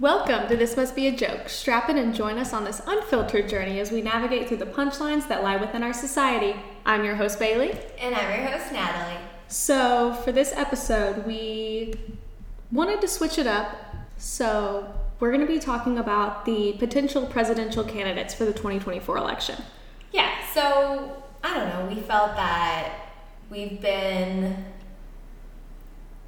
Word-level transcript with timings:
Welcome 0.00 0.48
to 0.48 0.56
This 0.56 0.76
Must 0.76 0.96
Be 0.96 1.06
a 1.06 1.12
Joke. 1.14 1.48
Strap 1.48 1.88
in 1.88 1.96
and 1.98 2.12
join 2.12 2.36
us 2.36 2.52
on 2.52 2.64
this 2.64 2.82
unfiltered 2.84 3.48
journey 3.48 3.78
as 3.78 3.92
we 3.92 4.02
navigate 4.02 4.48
through 4.48 4.56
the 4.56 4.66
punchlines 4.66 5.28
that 5.28 5.44
lie 5.44 5.54
within 5.56 5.84
our 5.84 5.92
society. 5.92 6.56
I'm 6.84 7.04
your 7.04 7.14
host, 7.14 7.38
Bailey. 7.38 7.78
And 8.00 8.12
I'm 8.12 8.40
your 8.40 8.50
host, 8.50 8.72
Natalie. 8.72 9.20
So, 9.46 10.14
for 10.24 10.32
this 10.32 10.52
episode, 10.52 11.24
we 11.24 11.94
wanted 12.72 13.00
to 13.02 13.08
switch 13.08 13.38
it 13.38 13.46
up. 13.46 13.76
So, 14.18 14.92
we're 15.20 15.30
going 15.30 15.46
to 15.46 15.52
be 15.52 15.60
talking 15.60 15.96
about 15.96 16.44
the 16.44 16.72
potential 16.80 17.24
presidential 17.24 17.84
candidates 17.84 18.34
for 18.34 18.44
the 18.44 18.52
2024 18.52 19.16
election. 19.16 19.62
Yeah, 20.10 20.34
so 20.52 21.22
I 21.44 21.54
don't 21.56 21.68
know, 21.68 21.94
we 21.94 22.00
felt 22.00 22.34
that 22.34 22.94
we've 23.48 23.80
been 23.80 24.56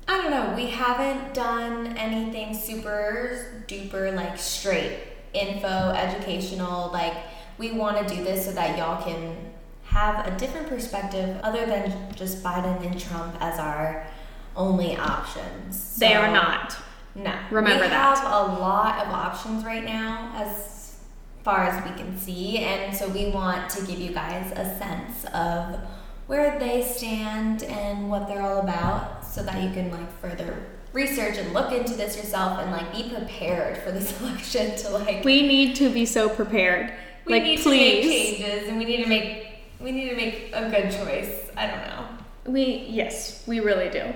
I 0.09 0.23
don't 0.23 0.31
know, 0.31 0.55
we 0.55 0.67
haven't 0.67 1.35
done 1.35 1.97
anything 1.97 2.55
super 2.55 3.65
duper 3.67 4.15
like 4.15 4.39
straight 4.39 4.99
info, 5.33 5.67
educational, 5.67 6.91
like 6.93 7.15
we 7.59 7.73
want 7.73 8.07
to 8.07 8.15
do 8.15 8.23
this 8.23 8.45
so 8.45 8.53
that 8.53 8.79
y'all 8.79 9.03
can 9.03 9.37
have 9.85 10.27
a 10.27 10.37
different 10.39 10.69
perspective 10.69 11.39
other 11.43 11.67
than 11.67 12.15
just 12.15 12.43
Biden 12.43 12.85
and 12.85 13.01
Trump 13.01 13.37
as 13.41 13.59
our 13.59 14.07
only 14.55 14.97
options. 14.97 15.97
They 15.97 16.15
are 16.15 16.31
not. 16.31 16.77
No. 17.15 17.35
Remember 17.51 17.85
we 17.85 17.89
that. 17.89 18.19
have 18.19 18.25
a 18.25 18.61
lot 18.61 19.07
of 19.07 19.13
options 19.13 19.65
right 19.65 19.85
now 19.85 20.33
as 20.35 20.99
far 21.43 21.65
as 21.65 21.83
we 21.85 21.97
can 21.97 22.19
see, 22.19 22.59
and 22.59 22.95
so 22.95 23.09
we 23.09 23.31
want 23.31 23.71
to 23.71 23.87
give 23.87 23.99
you 23.99 24.13
guys 24.13 24.53
a 24.53 24.79
sense 24.79 25.25
of 25.33 25.81
where 26.27 26.59
they 26.59 26.83
stand 26.83 27.63
and 27.63 28.11
what 28.11 28.27
they're 28.27 28.43
all 28.43 28.61
about 28.61 29.16
so 29.37 29.43
that 29.43 29.63
you 29.63 29.71
can 29.71 29.91
like 29.91 30.11
further 30.19 30.65
research 30.95 31.37
and 31.37 31.53
look 31.53 31.71
into 31.71 31.93
this 31.93 32.17
yourself 32.17 32.59
and 32.59 32.71
like 32.71 32.91
be 32.91 33.11
prepared 33.15 33.77
for 33.77 33.93
this 33.93 34.19
election 34.23 34.75
to 34.79 34.89
like 34.89 35.23
We 35.27 35.47
need 35.47 35.77
to 35.77 35.91
be 35.91 36.07
so 36.07 36.31
prepared. 36.31 36.91
we 37.27 37.35
like, 37.35 37.43
need 37.43 37.61
please. 37.61 38.03
to 38.03 38.09
make 38.09 38.39
changes 38.39 38.69
and 38.71 38.79
we 38.79 38.87
need 38.87 39.03
to 39.05 39.09
make 39.09 39.47
we 39.79 39.93
need 39.93 40.09
to 40.09 40.17
make 40.17 40.51
a 40.55 40.71
good 40.71 40.91
choice. 40.91 41.51
I 41.55 41.67
don't 41.67 41.87
know. 41.87 42.07
We, 42.47 42.87
yes, 42.89 43.45
we 43.47 43.61
really 43.61 43.91
do. 43.91 44.15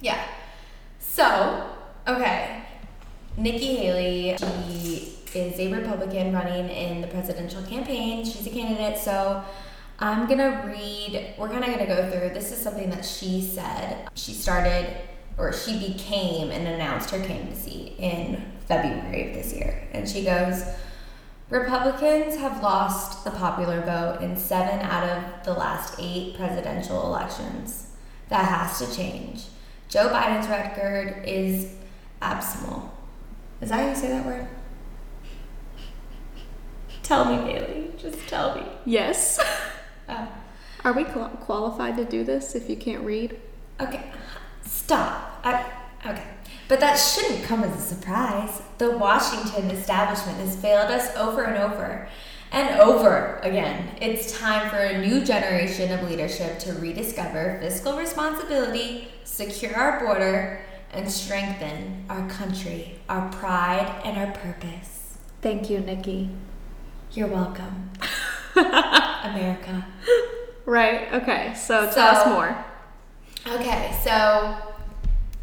Yeah. 0.00 0.24
So, 1.00 1.70
okay. 2.06 2.62
Nikki 3.36 3.74
Haley, 3.74 4.36
she 4.38 5.24
is 5.34 5.58
a 5.58 5.72
Republican 5.72 6.32
running 6.32 6.68
in 6.68 7.00
the 7.00 7.08
presidential 7.08 7.62
campaign. 7.62 8.24
She's 8.24 8.46
a 8.46 8.50
candidate, 8.50 8.96
so 8.96 9.42
I'm 10.02 10.26
gonna 10.26 10.64
read, 10.66 11.34
we're 11.38 11.48
kind 11.48 11.62
of 11.62 11.70
gonna 11.70 11.86
go 11.86 12.10
through. 12.10 12.30
This 12.30 12.50
is 12.50 12.58
something 12.58 12.90
that 12.90 13.04
she 13.04 13.40
said. 13.40 14.08
She 14.14 14.32
started, 14.32 14.96
or 15.38 15.52
she 15.52 15.78
became 15.78 16.50
and 16.50 16.66
announced 16.66 17.10
her 17.10 17.24
candidacy 17.24 17.94
in 17.98 18.42
February 18.66 19.28
of 19.28 19.34
this 19.34 19.52
year. 19.52 19.86
And 19.92 20.08
she 20.08 20.24
goes, 20.24 20.64
Republicans 21.50 22.34
have 22.34 22.60
lost 22.64 23.22
the 23.22 23.30
popular 23.30 23.80
vote 23.82 24.18
in 24.20 24.36
seven 24.36 24.80
out 24.80 25.08
of 25.08 25.44
the 25.44 25.52
last 25.52 25.94
eight 26.00 26.36
presidential 26.36 27.06
elections. 27.06 27.92
That 28.28 28.46
has 28.46 28.80
to 28.80 28.96
change. 28.96 29.44
Joe 29.88 30.08
Biden's 30.08 30.48
record 30.48 31.22
is 31.24 31.76
abysmal. 32.20 32.92
Is 33.60 33.68
that 33.68 33.78
how 33.78 33.88
you 33.88 33.94
say 33.94 34.08
that 34.08 34.26
word? 34.26 34.48
Tell 37.04 37.24
me, 37.24 37.36
Bailey. 37.52 37.92
Just 37.96 38.26
tell 38.26 38.56
me. 38.56 38.64
Yes. 38.84 39.38
Oh, 40.08 40.28
Are 40.84 40.92
we 40.92 41.04
qual- 41.04 41.28
qualified 41.30 41.96
to 41.96 42.04
do 42.04 42.24
this 42.24 42.54
if 42.54 42.68
you 42.68 42.76
can't 42.76 43.04
read? 43.04 43.38
okay. 43.80 44.10
Stop. 44.64 45.40
I, 45.44 45.64
okay. 46.06 46.24
But 46.68 46.80
that 46.80 46.94
shouldn't 46.96 47.44
come 47.44 47.62
as 47.64 47.76
a 47.76 47.94
surprise. 47.94 48.62
The 48.78 48.96
Washington 48.96 49.70
establishment 49.70 50.38
has 50.38 50.56
failed 50.56 50.90
us 50.90 51.14
over 51.16 51.42
and 51.42 51.58
over 51.62 52.08
and 52.52 52.80
over 52.80 53.40
again. 53.42 53.88
It's 54.00 54.38
time 54.38 54.70
for 54.70 54.76
a 54.76 54.98
new 55.04 55.24
generation 55.24 55.90
of 55.92 56.08
leadership 56.08 56.58
to 56.60 56.72
rediscover 56.74 57.58
fiscal 57.60 57.96
responsibility, 57.98 59.08
secure 59.24 59.74
our 59.76 60.00
border, 60.04 60.60
and 60.92 61.10
strengthen 61.10 62.04
our 62.08 62.28
country, 62.28 62.98
our 63.08 63.30
pride, 63.32 64.00
and 64.04 64.16
our 64.18 64.32
purpose. 64.32 65.16
Thank 65.40 65.70
you, 65.70 65.80
Nikki. 65.80 66.30
You're 67.12 67.28
welcome, 67.28 67.90
America. 68.56 69.86
Right, 70.64 71.12
okay, 71.14 71.54
so, 71.54 71.88
So- 71.88 71.94
tell 71.94 72.16
us 72.16 72.26
more. 72.26 72.64
Okay, 73.46 73.92
so 74.04 74.54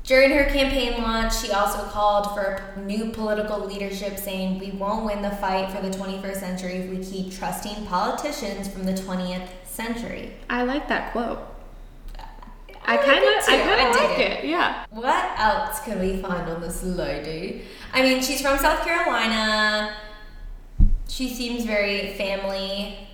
during 0.04 0.32
her 0.32 0.46
campaign 0.46 1.02
launch, 1.04 1.36
she 1.36 1.52
also 1.52 1.84
called 1.90 2.34
for 2.34 2.62
new 2.78 3.12
political 3.12 3.60
leadership, 3.60 4.18
saying, 4.18 4.60
We 4.60 4.72
won't 4.72 5.06
win 5.06 5.22
the 5.22 5.32
fight 5.32 5.70
for 5.72 5.82
the 5.82 5.90
21st 5.90 6.40
century 6.40 6.74
if 6.78 6.90
we 6.90 7.04
keep 7.04 7.34
trusting 7.38 7.86
politicians 7.88 8.68
from 8.70 8.86
the 8.86 8.94
20th 8.94 9.48
century. 9.66 10.34
I 10.50 10.64
like 10.64 10.88
that 10.88 11.12
quote. 11.12 11.40
I 12.86 12.98
kind 12.98 13.24
of. 13.24 13.44
I 13.48 13.58
kind 13.60 13.90
of 13.90 13.96
like 14.10 14.20
it. 14.20 14.44
it. 14.44 14.50
Yeah. 14.50 14.86
What 14.90 15.40
else 15.40 15.80
can 15.82 16.00
we 16.00 16.22
find 16.22 16.50
on 16.50 16.60
this 16.62 16.82
lady? 16.82 17.64
I 17.94 18.02
mean, 18.02 18.24
she's 18.24 18.42
from 18.42 18.58
South 18.58 18.84
Carolina. 18.84 19.94
She 21.10 21.28
seems 21.28 21.66
very 21.66 22.14
family 22.14 23.10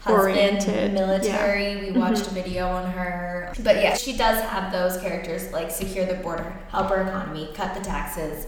husband, 0.00 0.36
Oriented, 0.36 0.92
military. 0.92 1.76
We 1.76 1.88
mm-hmm. 1.88 2.00
watched 2.00 2.26
a 2.26 2.30
video 2.30 2.68
on 2.68 2.90
her. 2.90 3.52
But 3.62 3.76
yeah, 3.76 3.94
she 3.94 4.16
does 4.16 4.40
have 4.42 4.72
those 4.72 5.00
characters 5.00 5.52
like 5.52 5.70
secure 5.70 6.04
the 6.04 6.14
border, 6.14 6.52
help 6.70 6.90
our 6.90 7.02
economy, 7.02 7.50
cut 7.54 7.74
the 7.74 7.80
taxes. 7.80 8.46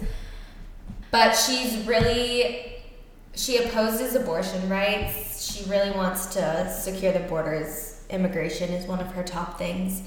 But 1.11 1.33
she's 1.33 1.87
really 1.87 2.73
she 3.35 3.59
opposes 3.59 4.15
abortion 4.15 4.69
rights. 4.69 5.53
She 5.53 5.69
really 5.69 5.91
wants 5.91 6.27
to 6.35 6.71
secure 6.71 7.13
the 7.13 7.21
borders. 7.21 8.05
Immigration 8.11 8.71
is 8.71 8.87
one 8.87 9.01
of 9.01 9.07
her 9.09 9.23
top 9.23 9.59
things. 9.59 10.03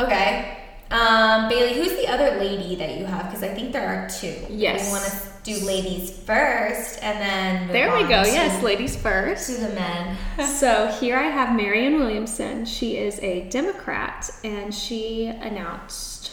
Okay. 0.00 0.63
Um, 0.90 1.48
Bailey, 1.48 1.74
who's 1.74 1.96
the 1.96 2.08
other 2.08 2.38
lady 2.38 2.76
that 2.76 2.98
you 2.98 3.04
have? 3.06 3.26
Because 3.26 3.42
I 3.42 3.48
think 3.48 3.72
there 3.72 3.86
are 3.86 4.08
two. 4.08 4.34
Yes. 4.50 4.86
We 4.86 4.92
want 4.92 5.04
to 5.04 5.34
do 5.44 5.66
ladies 5.66 6.10
first 6.10 7.02
and 7.02 7.20
then 7.20 7.68
There 7.68 7.94
we 7.94 8.02
go. 8.02 8.22
Yes, 8.22 8.62
ladies 8.62 8.96
first. 8.96 9.46
To 9.46 9.60
the 9.60 9.74
men. 9.74 10.16
so 10.46 10.86
here 11.00 11.16
I 11.16 11.24
have 11.24 11.54
Marianne 11.54 11.98
Williamson. 11.98 12.64
She 12.64 12.96
is 12.96 13.18
a 13.20 13.48
Democrat 13.50 14.30
and 14.42 14.74
she 14.74 15.26
announced 15.26 16.32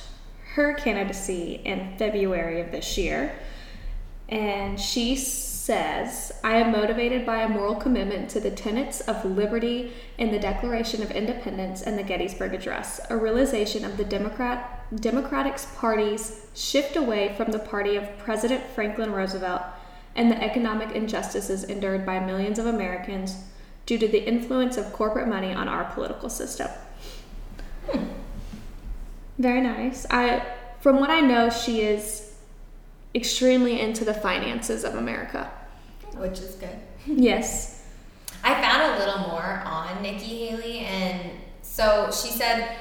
her 0.53 0.73
candidacy 0.73 1.61
in 1.65 1.97
February 1.97 2.61
of 2.61 2.71
this 2.71 2.97
year. 2.97 3.35
And 4.29 4.79
she 4.79 5.15
says, 5.61 6.31
I 6.43 6.55
am 6.55 6.71
motivated 6.71 7.23
by 7.23 7.43
a 7.43 7.47
moral 7.47 7.75
commitment 7.75 8.31
to 8.31 8.39
the 8.39 8.49
tenets 8.49 8.99
of 9.01 9.23
liberty 9.23 9.93
in 10.17 10.31
the 10.31 10.39
Declaration 10.39 11.03
of 11.03 11.11
Independence 11.11 11.83
and 11.83 11.99
the 11.99 12.03
Gettysburg 12.03 12.55
Address, 12.55 12.99
a 13.11 13.15
realization 13.15 13.85
of 13.85 13.95
the 13.95 14.03
Democrat 14.03 14.83
Democratic 14.99 15.59
Party's 15.75 16.47
shift 16.55 16.95
away 16.95 17.35
from 17.37 17.51
the 17.51 17.59
party 17.59 17.95
of 17.95 18.17
President 18.17 18.63
Franklin 18.73 19.11
Roosevelt 19.11 19.61
and 20.15 20.31
the 20.31 20.43
economic 20.43 20.95
injustices 20.95 21.63
endured 21.63 22.07
by 22.07 22.19
millions 22.19 22.57
of 22.57 22.65
Americans 22.65 23.43
due 23.85 23.99
to 23.99 24.07
the 24.07 24.27
influence 24.27 24.77
of 24.77 24.91
corporate 24.91 25.27
money 25.27 25.53
on 25.53 25.67
our 25.67 25.85
political 25.93 26.29
system. 26.29 26.69
Hmm. 27.87 28.05
Very 29.37 29.61
nice. 29.61 30.07
I 30.09 30.43
from 30.79 30.99
what 30.99 31.11
I 31.11 31.19
know, 31.19 31.51
she 31.51 31.81
is 31.81 32.30
extremely 33.13 33.79
into 33.79 34.05
the 34.05 34.13
finances 34.13 34.83
of 34.83 34.95
America. 34.95 35.51
Which 36.15 36.39
is 36.39 36.55
good. 36.55 36.77
Yes. 37.07 37.83
I 38.43 38.53
found 38.61 38.95
a 38.95 38.99
little 38.99 39.27
more 39.29 39.61
on 39.65 40.01
Nikki 40.01 40.47
Haley, 40.47 40.79
and 40.79 41.31
so 41.61 42.09
she 42.11 42.29
said, 42.29 42.77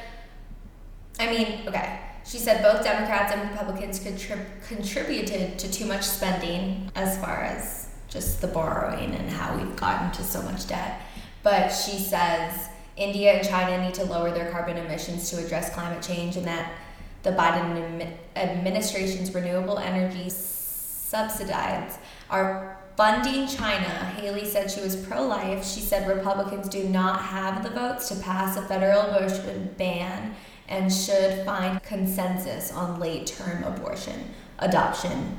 I 1.19 1.31
mean, 1.31 1.67
okay, 1.67 2.01
she 2.25 2.39
said 2.39 2.63
both 2.63 2.85
Democrats 2.85 3.33
and 3.33 3.51
Republicans 3.51 4.01
contrib- 4.01 4.47
contributed 4.69 5.59
to 5.59 5.71
too 5.71 5.85
much 5.87 6.03
spending 6.03 6.91
as 6.95 7.19
far 7.19 7.43
as 7.43 7.89
just 8.09 8.41
the 8.41 8.47
borrowing 8.47 9.15
and 9.15 9.31
how 9.31 9.57
we've 9.57 9.77
gotten 9.77 10.11
to 10.13 10.23
so 10.23 10.43
much 10.43 10.67
debt. 10.67 11.01
But 11.43 11.69
she 11.69 11.99
says 11.99 12.69
India 12.97 13.33
and 13.35 13.49
China 13.49 13.83
need 13.83 13.95
to 13.95 14.05
lower 14.05 14.31
their 14.31 14.51
carbon 14.51 14.77
emissions 14.77 15.31
to 15.31 15.45
address 15.45 15.73
climate 15.73 16.03
change, 16.03 16.37
and 16.37 16.47
that 16.47 16.73
the 17.23 17.31
Biden 17.31 18.17
administration's 18.37 19.35
renewable 19.35 19.79
energy 19.79 20.31
subsidies 20.31 21.99
are 22.31 22.79
funding 22.97 23.47
China. 23.47 23.89
Haley 24.17 24.45
said 24.45 24.71
she 24.71 24.81
was 24.81 24.97
pro 24.97 25.27
life. 25.27 25.65
She 25.65 25.81
said 25.81 26.09
Republicans 26.09 26.69
do 26.69 26.89
not 26.89 27.21
have 27.21 27.63
the 27.63 27.71
votes 27.71 28.09
to 28.09 28.17
pass 28.17 28.57
a 28.57 28.63
federal 28.63 29.03
abortion 29.03 29.75
ban 29.77 30.35
and 30.69 30.93
should 30.93 31.45
find 31.45 31.83
consensus 31.83 32.73
on 32.73 33.01
late 33.01 33.27
term 33.27 33.65
abortion, 33.65 34.33
adoption, 34.61 35.37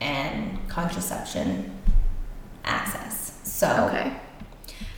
and 0.00 0.68
contraception 0.68 1.72
access. 2.64 3.40
So, 3.44 3.88
Okay. 3.88 4.12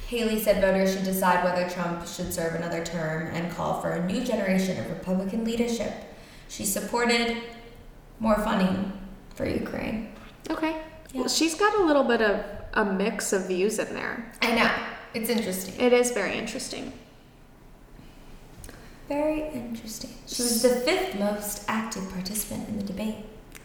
Haley 0.09 0.41
said 0.41 0.61
voters 0.61 0.95
should 0.95 1.03
decide 1.03 1.43
whether 1.43 1.69
Trump 1.69 2.07
should 2.07 2.33
serve 2.33 2.55
another 2.55 2.85
term 2.85 3.27
and 3.35 3.53
call 3.53 3.81
for 3.81 3.91
a 3.91 4.07
new 4.07 4.25
generation 4.25 4.79
of 4.79 4.89
Republican 4.89 5.45
leadership. 5.45 5.93
She 6.49 6.65
supported 6.65 7.37
more 8.21 8.37
funding 8.37 8.93
for 9.35 9.47
Ukraine. 9.47 10.13
Okay. 10.51 10.73
Yeah. 11.13 11.21
Well, 11.21 11.29
she's 11.29 11.55
got 11.55 11.79
a 11.79 11.85
little 11.85 12.05
bit 12.05 12.23
of 12.23 12.45
a 12.75 12.85
mix 12.85 13.33
of 13.33 13.47
views 13.47 13.79
in 13.79 13.93
there. 13.95 14.33
I 14.43 14.55
know. 14.55 14.71
It's 15.15 15.31
interesting. 15.31 15.81
It 15.81 15.93
is 15.93 16.11
very 16.11 16.39
interesting. 16.39 16.93
Very 19.09 19.49
interesting. 19.51 20.11
She 20.27 20.43
was 20.43 20.63
the 20.63 20.69
fifth 20.69 21.19
most 21.19 21.65
active 21.69 22.11
participant 22.11 22.69
in 22.69 22.79
the 22.79 22.85
debate. 22.85 23.17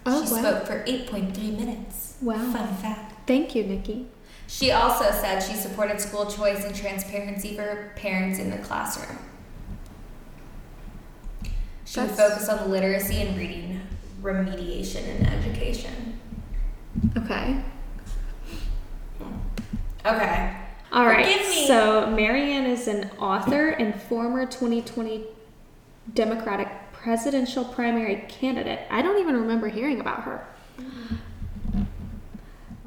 Oh, 0.05 0.25
she 0.25 0.33
wow. 0.33 0.39
spoke 0.39 0.67
for 0.67 0.83
8.3 0.85 1.57
minutes. 1.57 2.17
Wow. 2.21 2.51
Fun 2.51 2.75
fact. 2.77 3.27
Thank 3.27 3.55
you, 3.55 3.63
Nikki. 3.63 4.07
She 4.47 4.71
also 4.71 5.09
said 5.11 5.39
she 5.39 5.53
supported 5.53 5.99
school 6.01 6.25
choice 6.29 6.65
and 6.65 6.75
transparency 6.75 7.55
for 7.55 7.93
parents 7.95 8.37
in 8.37 8.49
the 8.49 8.57
classroom. 8.57 9.17
She 11.91 11.99
would 11.99 12.11
That's- 12.11 12.29
focus 12.29 12.47
on 12.47 12.71
literacy 12.71 13.21
and 13.21 13.37
reading 13.37 13.81
remediation 14.21 15.03
and 15.09 15.27
education. 15.27 16.17
Okay. 17.17 17.57
Okay. 20.05 20.57
All 20.93 21.05
right. 21.05 21.43
So 21.67 22.07
Marianne 22.07 22.65
is 22.65 22.87
an 22.87 23.09
author 23.19 23.71
and 23.71 23.93
former 24.03 24.45
2020 24.45 25.25
Democratic 26.13 26.69
presidential 26.93 27.65
primary 27.65 28.23
candidate. 28.29 28.79
I 28.89 29.01
don't 29.01 29.19
even 29.19 29.35
remember 29.35 29.67
hearing 29.67 29.99
about 29.99 30.23
her. 30.23 30.47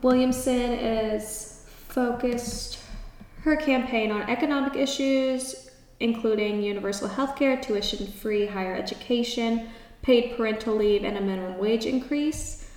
Williamson 0.00 0.72
is 0.72 1.66
focused 1.88 2.78
her 3.42 3.54
campaign 3.56 4.10
on 4.10 4.22
economic 4.30 4.76
issues, 4.76 5.63
including 6.00 6.62
universal 6.62 7.08
health 7.08 7.36
care, 7.36 7.60
tuition 7.60 8.06
free 8.06 8.46
higher 8.46 8.74
education, 8.74 9.68
paid 10.02 10.36
parental 10.36 10.74
leave, 10.74 11.04
and 11.04 11.16
a 11.16 11.20
minimum 11.20 11.58
wage 11.58 11.86
increase. 11.86 12.70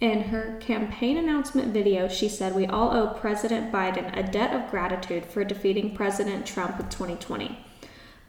In 0.00 0.24
her 0.24 0.58
campaign 0.60 1.16
announcement 1.16 1.72
video, 1.72 2.08
she 2.08 2.28
said, 2.28 2.54
We 2.54 2.66
all 2.66 2.94
owe 2.94 3.14
President 3.14 3.72
Biden 3.72 4.16
a 4.16 4.22
debt 4.22 4.54
of 4.54 4.70
gratitude 4.70 5.24
for 5.24 5.44
defeating 5.44 5.94
President 5.94 6.46
Trump 6.46 6.80
in 6.80 6.88
2020. 6.88 7.58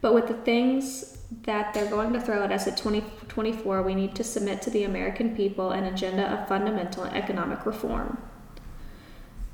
But 0.01 0.13
with 0.13 0.27
the 0.27 0.35
things 0.35 1.17
that 1.43 1.73
they're 1.73 1.89
going 1.89 2.13
to 2.13 2.21
throw 2.21 2.43
at 2.43 2.51
us 2.51 2.67
at 2.67 2.77
2024, 2.77 3.81
we 3.81 3.95
need 3.95 4.15
to 4.15 4.23
submit 4.23 4.61
to 4.61 4.69
the 4.69 4.83
American 4.83 5.35
people 5.35 5.71
an 5.71 5.85
agenda 5.85 6.31
of 6.31 6.47
fundamental 6.47 7.05
economic 7.05 7.65
reform. 7.65 8.17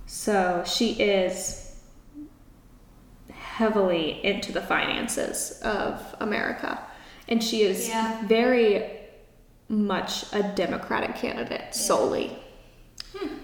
So 0.06 0.63
she 0.65 0.91
is 0.94 1.70
heavily 3.56 4.24
into 4.25 4.51
the 4.51 4.62
finances 4.62 5.59
of 5.63 6.15
America. 6.19 6.80
And 7.27 7.44
she 7.44 7.63
is 7.63 7.88
Yeah. 7.89 8.21
very 8.25 8.83
much 9.68 10.25
a 10.33 10.42
Democratic 10.44 11.15
candidate 11.15 11.75
solely. 11.75 12.38
Hmm. 13.15 13.36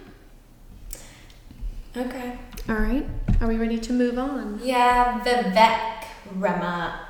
Okay. 1.95 2.38
All 2.69 2.75
right. 2.75 3.06
Are 3.42 3.48
we 3.48 3.56
ready 3.57 3.80
to 3.80 3.94
move 3.94 4.18
on? 4.18 4.59
Yeah, 4.63 5.19
Vivek 5.25 6.06
Rama. 6.36 7.01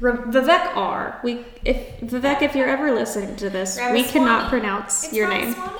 Vivek 0.00 0.76
R. 0.76 1.20
We, 1.22 1.44
if 1.64 2.00
Vivek, 2.00 2.40
if 2.42 2.54
you're 2.54 2.68
ever 2.68 2.92
listening 2.92 3.36
to 3.36 3.50
this, 3.50 3.78
we 3.92 4.02
cannot 4.04 4.48
pronounce 4.48 5.04
It's 5.04 5.12
your 5.12 5.28
name. 5.28 5.52
Ramaswamy? 5.52 5.78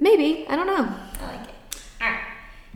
Maybe 0.00 0.46
I 0.48 0.56
don't 0.56 0.66
know. 0.66 0.84
I 1.22 1.26
like 1.36 1.48
it. 1.48 1.54
All 2.00 2.08
right. 2.10 2.20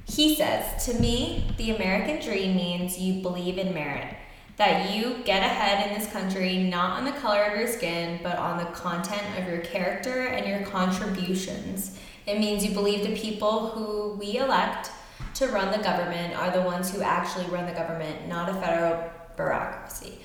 He 0.04 0.34
says, 0.34 0.84
To 0.86 1.00
me, 1.00 1.54
the 1.56 1.74
American 1.74 2.20
dream 2.20 2.56
means 2.56 2.98
you 2.98 3.22
believe 3.22 3.58
in 3.58 3.72
merit. 3.72 4.16
That 4.56 4.94
you 4.94 5.16
get 5.24 5.42
ahead 5.42 5.88
in 5.88 5.98
this 5.98 6.12
country 6.12 6.58
not 6.58 6.98
on 6.98 7.04
the 7.04 7.12
color 7.12 7.42
of 7.44 7.58
your 7.58 7.68
skin, 7.68 8.20
but 8.22 8.38
on 8.38 8.58
the 8.58 8.70
content 8.72 9.22
of 9.38 9.48
your 9.48 9.60
character 9.60 10.26
and 10.26 10.46
your 10.46 10.68
contributions. 10.70 11.98
It 12.26 12.38
means 12.38 12.64
you 12.64 12.72
believe 12.72 13.06
the 13.06 13.16
people 13.16 13.68
who 13.68 14.14
we 14.18 14.36
elect 14.36 14.90
to 15.34 15.48
run 15.48 15.76
the 15.76 15.82
government 15.82 16.36
are 16.36 16.50
the 16.50 16.62
ones 16.62 16.94
who 16.94 17.00
actually 17.00 17.46
run 17.46 17.66
the 17.66 17.72
government, 17.72 18.28
not 18.28 18.48
a 18.48 18.54
federal 18.54 19.10
bureaucracy. 19.36 20.18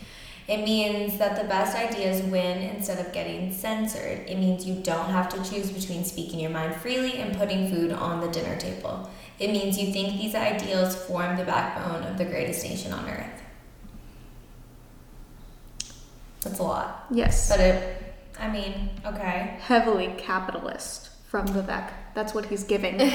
It 0.48 0.64
means 0.64 1.18
that 1.18 1.36
the 1.42 1.48
best 1.48 1.76
ideas 1.76 2.22
win 2.22 2.60
instead 2.60 3.06
of 3.06 3.12
getting 3.12 3.52
censored. 3.54 4.20
It 4.30 4.38
means 4.38 4.66
you 4.66 4.76
don't 4.76 5.10
have 5.10 5.28
to 5.30 5.38
choose 5.38 5.72
between 5.72 6.06
speaking 6.06 6.40
your 6.40 6.52
mind 6.52 6.76
freely 6.76 7.18
and 7.18 7.38
putting 7.38 7.70
food 7.70 7.92
on 7.92 8.22
the 8.22 8.30
dinner 8.30 8.58
table. 8.58 9.10
It 9.40 9.52
means 9.52 9.78
you 9.78 9.92
think 9.92 10.18
these 10.18 10.36
ideals 10.36 10.96
form 10.96 11.36
the 11.36 11.44
backbone 11.44 12.04
of 12.04 12.18
the 12.18 12.26
greatest 12.26 12.64
nation 12.64 12.94
on 12.94 13.10
earth. 13.10 13.42
That's 16.42 16.60
a 16.60 16.64
lot. 16.64 17.08
Yes. 17.12 17.50
But 17.50 17.60
it, 17.60 18.16
I 18.40 18.48
mean, 18.50 18.92
okay. 19.06 19.58
Heavily 19.60 20.16
capitalist 20.18 21.10
from 21.38 21.54
Vivek. 21.54 21.90
That's 22.14 22.34
what 22.34 22.46
he's 22.46 22.64
giving. 22.64 23.00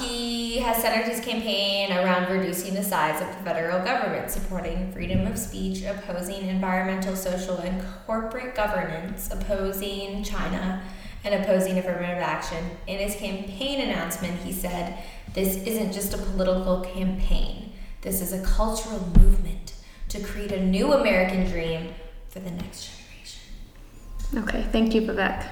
He 0.00 0.58
has 0.58 0.82
centered 0.82 1.10
his 1.10 1.24
campaign 1.24 1.92
around 1.92 2.32
reducing 2.32 2.74
the 2.74 2.82
size 2.82 3.20
of 3.20 3.28
the 3.28 3.44
federal 3.44 3.84
government, 3.84 4.30
supporting 4.30 4.90
freedom 4.92 5.26
of 5.26 5.38
speech, 5.38 5.82
opposing 5.82 6.46
environmental, 6.46 7.14
social, 7.14 7.58
and 7.58 7.82
corporate 8.06 8.54
governance, 8.54 9.30
opposing 9.30 10.24
China, 10.24 10.82
and 11.24 11.34
opposing 11.34 11.78
affirmative 11.78 12.18
action. 12.18 12.70
In 12.86 12.98
his 12.98 13.16
campaign 13.16 13.80
announcement, 13.80 14.38
he 14.40 14.52
said, 14.52 14.98
This 15.34 15.56
isn't 15.56 15.92
just 15.92 16.14
a 16.14 16.18
political 16.18 16.80
campaign, 16.80 17.72
this 18.00 18.20
is 18.20 18.32
a 18.32 18.42
cultural 18.42 19.00
movement 19.18 19.74
to 20.08 20.20
create 20.20 20.52
a 20.52 20.64
new 20.64 20.92
American 20.92 21.44
dream 21.50 21.94
for 22.28 22.40
the 22.40 22.50
next 22.50 22.90
generation. 22.90 24.48
okay. 24.48 24.62
Thank 24.72 24.94
you, 24.94 25.02
Vivek. 25.02 25.46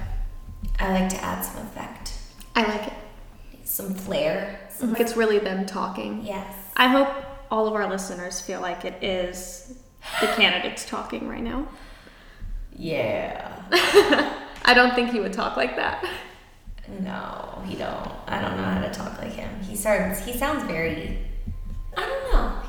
I 0.79 0.91
like 0.91 1.09
to 1.09 1.23
add 1.23 1.41
some 1.41 1.65
effect, 1.65 2.13
I 2.55 2.63
like 2.63 2.87
it. 2.87 2.93
some 3.63 3.93
flair. 3.93 4.59
Some, 4.69 4.95
It's 4.95 5.15
really 5.15 5.39
them 5.39 5.65
talking. 5.65 6.25
yes. 6.25 6.53
I 6.77 6.87
hope 6.87 7.09
all 7.51 7.67
of 7.67 7.73
our 7.73 7.89
listeners 7.89 8.41
feel 8.41 8.59
like 8.61 8.83
it 8.85 9.01
is 9.03 9.77
the 10.21 10.27
candidates 10.27 10.85
talking 10.85 11.27
right 11.27 11.43
now. 11.43 11.67
Yeah. 12.77 13.61
I 14.65 14.73
don't 14.73 14.93
think 14.95 15.11
he 15.11 15.19
would 15.19 15.33
talk 15.33 15.55
like 15.57 15.75
that. 15.77 16.05
No, 16.99 17.61
he 17.65 17.75
don't. 17.75 18.11
I 18.27 18.41
don't 18.41 18.57
know 18.57 18.63
how 18.63 18.81
to 18.81 18.91
talk 18.93 19.17
like 19.19 19.31
him. 19.33 19.49
He 19.61 19.75
starts. 19.75 20.23
He 20.25 20.33
sounds 20.33 20.63
very. 20.65 21.19
I 21.97 22.01
don't 22.05 22.31
know. 22.33 22.59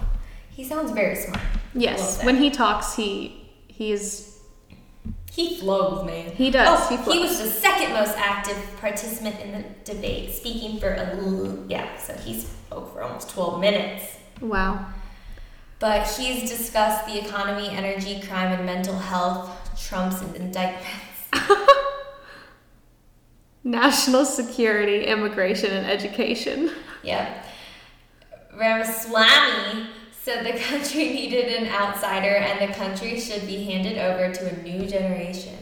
He 0.51 0.65
sounds 0.65 0.91
very 0.93 1.17
smart. 1.17 1.41
Yes, 1.75 2.23
when 2.25 2.37
he 2.37 2.51
talks, 2.51 2.95
he 2.97 3.51
he 3.69 3.93
is 3.93 4.36
He 5.37 5.55
flows, 5.59 6.03
man. 6.07 6.31
He 6.31 6.51
does, 6.51 6.67
Oh, 6.67 6.97
he 7.05 7.13
he, 7.13 7.19
was 7.21 7.39
the 7.39 7.51
second 7.51 7.93
most 7.93 8.17
active 8.17 8.57
participant 8.81 9.39
in 9.39 9.53
the 9.53 9.65
debate, 9.85 10.33
speaking 10.33 10.81
for 10.81 10.89
a 10.89 11.59
yeah. 11.69 11.99
So 11.99 12.15
he 12.15 12.41
spoke 12.41 12.95
for 12.95 13.03
almost 13.03 13.29
twelve 13.29 13.61
minutes. 13.61 14.17
wow. 14.41 14.87
But 15.79 16.09
he's 16.09 16.49
discussed 16.49 17.05
the 17.05 17.23
economy, 17.23 17.69
energy, 17.69 18.19
crime, 18.27 18.51
and 18.53 18.65
mental 18.65 18.97
health. 18.97 19.51
Trump's 19.79 20.23
indictments. 20.23 21.29
National 23.63 24.25
security, 24.25 25.05
immigration, 25.05 25.71
and 25.71 25.87
education. 25.87 26.71
Yep. 27.03 27.45
Ramaswamy 28.57 29.89
said 30.27 30.45
the 30.45 30.59
country 30.71 31.11
needed 31.11 31.63
an 31.63 31.69
outsider 31.69 32.35
and 32.35 32.69
the 32.69 32.75
country 32.75 33.19
should 33.21 33.47
be 33.47 33.63
handed 33.63 33.97
over 33.97 34.35
to 34.35 34.51
a 34.51 34.63
new 34.63 34.85
generation. 34.85 35.57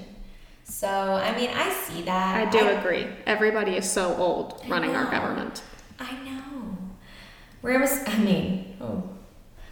So, 0.65 0.89
I 0.89 1.37
mean, 1.37 1.51
I 1.51 1.71
see 1.71 2.01
that. 2.03 2.49
I 2.49 2.51
do 2.51 2.67
agree. 2.69 3.07
Everybody 3.27 3.77
is 3.77 3.89
so 3.89 4.17
old 4.17 4.63
I 4.65 4.69
running 4.69 4.97
our 4.97 5.05
government. 5.11 5.63
I 6.01 6.13
know. 6.25 6.79
Ramas, 7.61 8.05
I 8.07 8.17
mean, 8.19 8.77
oh. 8.81 9.03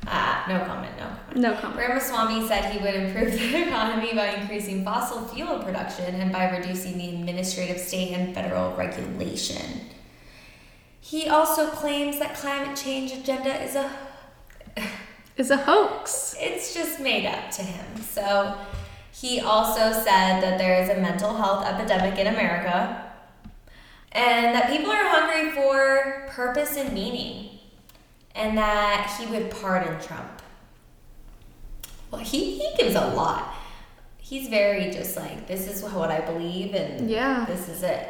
Ah, 0.06 0.44
no 0.46 0.62
comment, 0.66 0.94
no 0.98 1.06
comment. 1.06 1.36
No 1.36 1.54
comment. 1.54 1.88
Ramaswamy 1.88 2.46
said 2.46 2.70
he 2.72 2.78
would 2.82 2.94
improve 2.94 3.32
the 3.38 3.68
economy 3.68 4.12
by 4.12 4.34
increasing 4.34 4.84
fossil 4.84 5.26
fuel 5.28 5.60
production 5.60 6.16
and 6.16 6.30
by 6.30 6.50
reducing 6.50 6.98
the 6.98 7.08
administrative 7.08 7.78
state 7.78 8.12
and 8.12 8.34
federal 8.34 8.76
regulation. 8.76 9.88
He 11.00 11.28
also 11.28 11.68
claims 11.70 12.18
that 12.18 12.34
climate 12.34 12.76
change 12.76 13.12
agenda 13.12 13.62
is 13.62 13.74
a 13.74 13.90
Is 15.42 15.50
a 15.50 15.56
hoax. 15.56 16.36
it's 16.38 16.72
just 16.72 17.00
made 17.00 17.26
up 17.26 17.50
to 17.50 17.62
him. 17.62 18.00
So 18.00 18.56
he 19.12 19.40
also 19.40 19.90
said 19.92 20.40
that 20.40 20.56
there 20.56 20.80
is 20.80 20.88
a 20.88 21.00
mental 21.00 21.34
health 21.34 21.66
epidemic 21.66 22.16
in 22.16 22.28
America 22.28 23.10
and 24.12 24.54
that 24.54 24.70
people 24.70 24.92
are 24.92 25.04
hungry 25.04 25.50
for 25.50 26.28
purpose 26.30 26.76
and 26.76 26.92
meaning 26.92 27.58
and 28.36 28.56
that 28.56 29.16
he 29.18 29.26
would 29.26 29.50
pardon 29.50 30.00
Trump. 30.00 30.42
Well, 32.12 32.20
he, 32.20 32.58
he 32.60 32.76
gives 32.76 32.94
a 32.94 33.08
lot. 33.08 33.52
He's 34.18 34.48
very 34.48 34.92
just 34.92 35.16
like, 35.16 35.48
this 35.48 35.66
is 35.66 35.82
what 35.82 36.12
I 36.12 36.20
believe 36.20 36.72
and 36.76 37.10
Yeah. 37.10 37.46
this 37.48 37.68
is 37.68 37.82
it. 37.82 38.06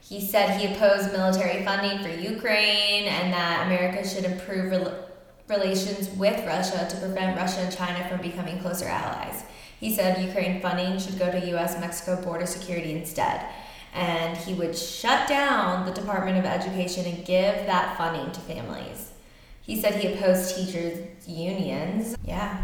He 0.00 0.18
said 0.18 0.58
he 0.58 0.72
opposed 0.72 1.12
military 1.12 1.62
funding 1.62 2.02
for 2.02 2.08
Ukraine 2.08 3.04
and 3.04 3.34
that 3.34 3.66
America 3.66 4.08
should 4.08 4.24
improve 4.24 4.72
relations 5.50 6.08
with 6.16 6.44
Russia 6.46 6.86
to 6.88 6.96
prevent 6.96 7.36
Russia 7.36 7.60
and 7.60 7.76
China 7.76 8.08
from 8.08 8.20
becoming 8.22 8.58
closer 8.60 8.86
allies. 8.86 9.42
He 9.78 9.94
said 9.94 10.24
Ukraine 10.24 10.60
funding 10.62 10.98
should 10.98 11.18
go 11.18 11.30
to 11.30 11.46
U.S. 11.48 11.78
Mexico 11.80 12.22
border 12.22 12.46
security 12.46 12.92
instead. 12.92 13.44
and 13.92 14.36
he 14.36 14.54
would 14.54 14.76
shut 14.78 15.26
down 15.28 15.84
the 15.84 15.90
Department 15.92 16.38
of 16.38 16.44
Education 16.44 17.04
and 17.06 17.24
give 17.26 17.54
that 17.66 17.98
funding 17.98 18.30
to 18.30 18.38
families. 18.40 19.10
He 19.62 19.80
said 19.80 19.96
he 19.96 20.12
opposed 20.12 20.54
teachers' 20.56 20.98
unions. 21.26 22.14
Yeah, 22.24 22.56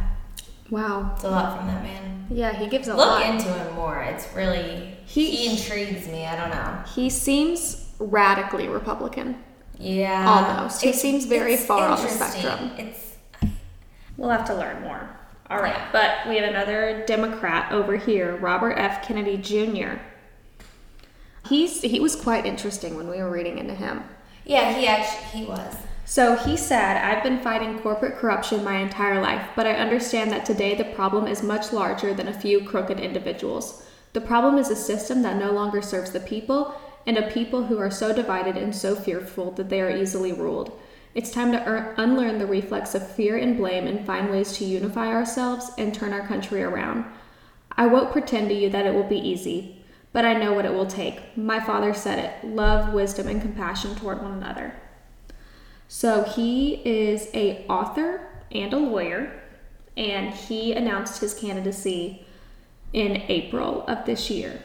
Wow. 0.71 1.11
it's 1.17 1.25
a 1.25 1.31
lot 1.31 1.57
from 1.59 1.67
that 1.67 1.83
man. 1.83 2.27
Yeah, 2.31 2.53
he 2.53 2.69
gives 2.69 2.87
a 2.87 2.95
Look 2.95 3.07
lot. 3.09 3.27
into 3.27 3.49
him 3.53 3.75
more. 3.75 4.01
It's 4.03 4.27
really 4.37 4.97
He- 5.05 5.35
he, 5.37 5.51
intrigues 5.51 6.07
me. 6.07 6.27
I 6.27 6.37
don't 6.37 6.51
know. 6.51 6.79
he 6.95 7.11
seems 7.11 7.87
radically 7.99 8.69
Republican. 8.69 9.43
Yeah, 9.79 10.55
Almost. 10.57 10.81
He 10.83 10.89
It's- 10.89 11.01
seems 11.03 11.25
very 11.27 11.57
far 11.57 11.89
on 11.89 12.03
the 12.03 12.09
spectrum. 12.09 12.71
It's 12.79 13.03
We'll 14.17 14.31
have 14.31 14.47
to 14.47 14.55
learn 14.55 14.81
more. 14.83 15.11
All 15.51 15.59
right, 15.59 15.75
Yeah. 15.77 15.89
but 15.93 16.11
we 16.29 16.37
have 16.37 16.49
another 16.49 17.05
Democrat 17.07 17.71
over 17.71 17.97
here, 17.97 18.37
Robert 18.37 18.73
F. 18.79 19.07
Kennedy 19.07 19.37
Jr. 19.37 19.99
He's 21.49 21.83
he 21.83 22.01
was 22.01 22.17
quite 22.17 22.45
interesting 22.47 22.97
when 22.97 23.09
we 23.09 23.19
were 23.19 23.31
reading 23.31 23.59
into 23.59 23.75
him. 23.75 24.03
yeah. 24.45 24.73
He 24.73 24.87
actually 24.87 25.41
he 25.41 25.45
was. 25.47 25.77
So 26.09 26.37
he 26.37 26.57
said, 26.57 26.97
I've 27.05 27.23
been 27.25 27.41
fighting 27.41 27.81
corporate 27.81 28.17
corruption 28.17 28.63
my 28.65 28.77
entire 28.77 29.21
life, 29.21 29.45
but 29.57 29.67
I 29.67 29.73
understand 29.75 30.31
that 30.31 30.45
today 30.47 30.75
the 30.77 30.85
problem 30.85 31.27
is 31.27 31.43
much 31.43 31.73
larger 31.73 32.15
than 32.15 32.29
a 32.29 32.33
few 32.33 32.63
crooked 32.65 33.01
individuals. 33.01 33.83
The 34.13 34.21
problem 34.21 34.57
is 34.57 34.71
a 34.71 34.77
system 34.77 35.23
that 35.23 35.37
no 35.37 35.51
longer 35.51 35.83
serves 35.83 36.13
the 36.13 36.21
people 36.21 36.75
and 37.07 37.17
a 37.17 37.31
people 37.31 37.67
who 37.67 37.79
are 37.79 37.91
so 37.91 38.13
divided 38.13 38.57
and 38.57 38.75
so 38.75 38.95
fearful 38.95 39.53
that 39.53 39.69
they 39.69 39.81
are 39.81 39.97
easily 39.97 40.33
ruled. 40.33 40.79
It's 41.15 41.31
time 41.31 41.53
to 41.53 41.63
ear- 41.65 41.95
unlearn 41.97 42.39
the 42.39 42.47
reflex 42.47 42.95
of 42.95 43.11
fear 43.11 43.37
and 43.37 43.57
blame 43.57 43.87
and 43.87 44.05
find 44.05 44.29
ways 44.29 44.53
to 44.59 44.65
unify 44.65 45.09
ourselves 45.09 45.71
and 45.79 45.95
turn 45.95 46.13
our 46.13 46.27
country 46.27 46.63
around. 46.63 47.05
I 47.73 47.87
won't 47.87 48.13
pretend 48.13 48.49
to 48.49 48.55
you 48.55 48.69
that 48.71 48.87
it 48.87 48.95
will 48.95 49.09
be 49.09 49.19
easy, 49.19 49.85
but 50.13 50.25
I 50.25 50.35
know 50.35 50.53
what 50.53 50.65
it 50.65 50.75
will 50.75 50.87
take. 50.87 51.37
My 51.37 51.61
father 51.61 51.95
said 51.95 52.19
it 52.19 52.47
love, 52.47 52.93
wisdom, 52.93 53.29
and 53.29 53.41
compassion 53.41 53.95
toward 53.95 54.21
one 54.21 54.33
another. 54.33 54.75
So 55.89 56.25
he 56.25 56.83
is 56.85 57.29
a 57.33 57.65
author 57.69 58.29
and 58.51 58.73
a 58.73 58.79
lawyer, 58.79 59.41
and 59.97 60.35
he 60.35 60.73
announced 60.73 61.21
his 61.21 61.35
candidacy 61.35 62.27
in 62.93 63.23
April 63.29 63.85
of 63.87 64.05
this 64.05 64.31
year. 64.31 64.63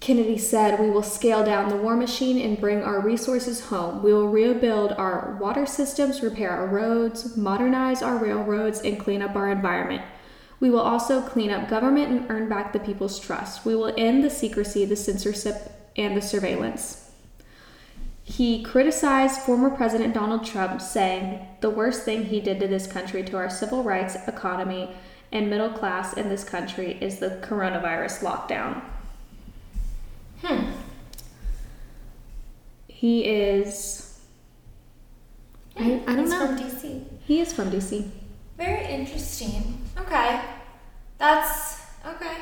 Kennedy 0.00 0.38
said, 0.38 0.78
We 0.78 0.90
will 0.90 1.02
scale 1.02 1.44
down 1.44 1.68
the 1.68 1.76
war 1.76 1.96
machine 1.96 2.40
and 2.40 2.60
bring 2.60 2.82
our 2.82 3.00
resources 3.00 3.66
home. 3.66 4.02
We 4.02 4.12
will 4.12 4.28
rebuild 4.28 4.92
our 4.92 5.36
water 5.40 5.66
systems, 5.66 6.22
repair 6.22 6.50
our 6.50 6.68
roads, 6.68 7.36
modernize 7.36 8.00
our 8.00 8.16
railroads, 8.16 8.80
and 8.80 8.98
clean 8.98 9.22
up 9.22 9.34
our 9.34 9.50
environment. 9.50 10.02
We 10.60 10.70
will 10.70 10.80
also 10.80 11.20
clean 11.20 11.50
up 11.50 11.68
government 11.68 12.10
and 12.10 12.30
earn 12.30 12.48
back 12.48 12.72
the 12.72 12.80
people's 12.80 13.18
trust. 13.18 13.64
We 13.64 13.74
will 13.74 13.94
end 13.96 14.22
the 14.22 14.30
secrecy, 14.30 14.84
the 14.84 14.96
censorship, 14.96 15.56
and 15.96 16.16
the 16.16 16.22
surveillance. 16.22 17.10
He 18.22 18.62
criticized 18.62 19.40
former 19.40 19.70
President 19.70 20.14
Donald 20.14 20.44
Trump, 20.44 20.80
saying, 20.80 21.46
The 21.60 21.70
worst 21.70 22.04
thing 22.04 22.24
he 22.26 22.40
did 22.40 22.60
to 22.60 22.68
this 22.68 22.86
country, 22.86 23.22
to 23.24 23.36
our 23.36 23.50
civil 23.50 23.82
rights, 23.82 24.16
economy, 24.28 24.90
and 25.32 25.50
middle 25.50 25.70
class 25.70 26.12
in 26.14 26.28
this 26.28 26.44
country 26.44 26.98
is 27.00 27.18
the 27.18 27.40
coronavirus 27.42 28.22
lockdown. 28.22 28.82
Hmm. 30.42 30.70
He 32.88 33.24
is. 33.24 34.18
I, 35.76 36.02
I 36.06 36.16
don't 36.16 36.18
He's 36.18 36.30
know. 36.30 36.46
from 36.46 36.58
DC. 36.58 37.04
He 37.24 37.40
is 37.40 37.52
from 37.52 37.70
DC. 37.70 38.10
Very 38.56 38.84
interesting. 38.86 39.80
Okay. 39.98 40.40
That's 41.18 41.80
okay. 42.06 42.36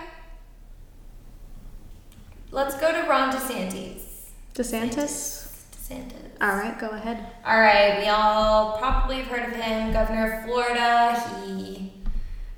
Let's 2.50 2.76
go 2.76 2.92
to 2.92 3.08
Ron 3.08 3.32
DeSantis. 3.32 4.30
DeSantis? 4.54 5.52
DeSantis. 5.76 6.12
All 6.40 6.56
right, 6.56 6.78
go 6.78 6.88
ahead. 6.88 7.26
All 7.44 7.58
right, 7.58 7.98
we 8.00 8.08
all 8.08 8.78
probably 8.78 9.16
have 9.16 9.26
heard 9.26 9.48
of 9.52 9.56
him, 9.60 9.92
governor 9.92 10.38
of 10.38 10.44
Florida. 10.44 11.20
He 11.44 11.92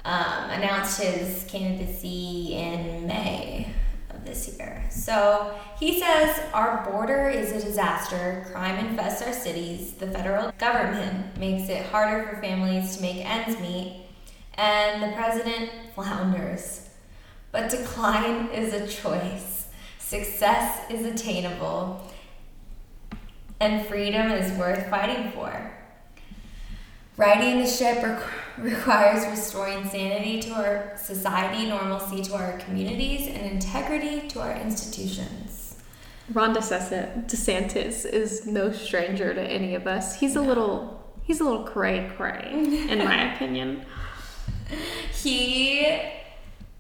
um, 0.05 0.51
announced 0.51 1.01
his 1.01 1.45
candidacy 1.49 2.55
in 2.55 3.07
May 3.07 3.73
this 4.29 4.57
year. 4.59 4.85
So 4.91 5.55
he 5.81 6.01
says 6.01 6.41
our 6.53 6.89
border 6.91 7.29
is 7.29 7.51
a 7.53 7.67
disaster. 7.67 8.47
Crime 8.53 8.85
infests 8.87 9.23
our 9.23 9.33
cities. 9.33 9.93
The 9.93 10.07
federal 10.07 10.53
government 10.59 11.37
makes 11.39 11.69
it 11.69 11.87
harder 11.87 12.29
for 12.29 12.41
families 12.41 12.97
to 12.97 13.03
make 13.03 13.25
ends 13.25 13.59
meet. 13.61 14.05
And 14.55 15.03
the 15.03 15.17
president 15.17 15.71
flounders. 15.95 16.89
But 17.53 17.71
decline 17.71 18.49
is 18.49 18.75
a 18.75 18.87
choice. 18.87 19.69
Success 19.99 20.91
is 20.91 21.07
attainable 21.07 22.03
and 23.61 23.87
freedom 23.87 24.31
is 24.31 24.57
worth 24.59 24.89
fighting 24.89 25.33
for. 25.33 25.73
Riding 27.17 27.59
the 27.59 27.67
ship 27.67 27.99
requ- 27.99 28.23
requires 28.63 29.27
restoring 29.27 29.89
sanity 29.89 30.41
to 30.43 30.51
our 30.51 30.93
society, 30.97 31.67
normalcy 31.67 32.23
to 32.23 32.35
our 32.35 32.59
communities, 32.59 33.29
and 33.29 33.47
integrity 33.47 34.27
to 34.29 34.41
our 34.41 34.53
institutions. 34.53 35.77
Ron 36.33 36.55
DeSantis, 36.55 37.27
DeSantis 37.27 38.05
is 38.05 38.47
no 38.47 38.71
stranger 38.71 39.33
to 39.33 39.41
any 39.41 39.75
of 39.75 39.87
us. 39.87 40.19
He's 40.21 40.37
a 40.37 40.43
little. 40.43 40.97
He's 41.23 41.41
a 41.41 41.45
little 41.45 41.65
cray 41.65 42.11
cray, 42.17 42.51
in 42.53 42.99
my 42.99 43.35
opinion. 43.35 43.85
He 45.13 45.85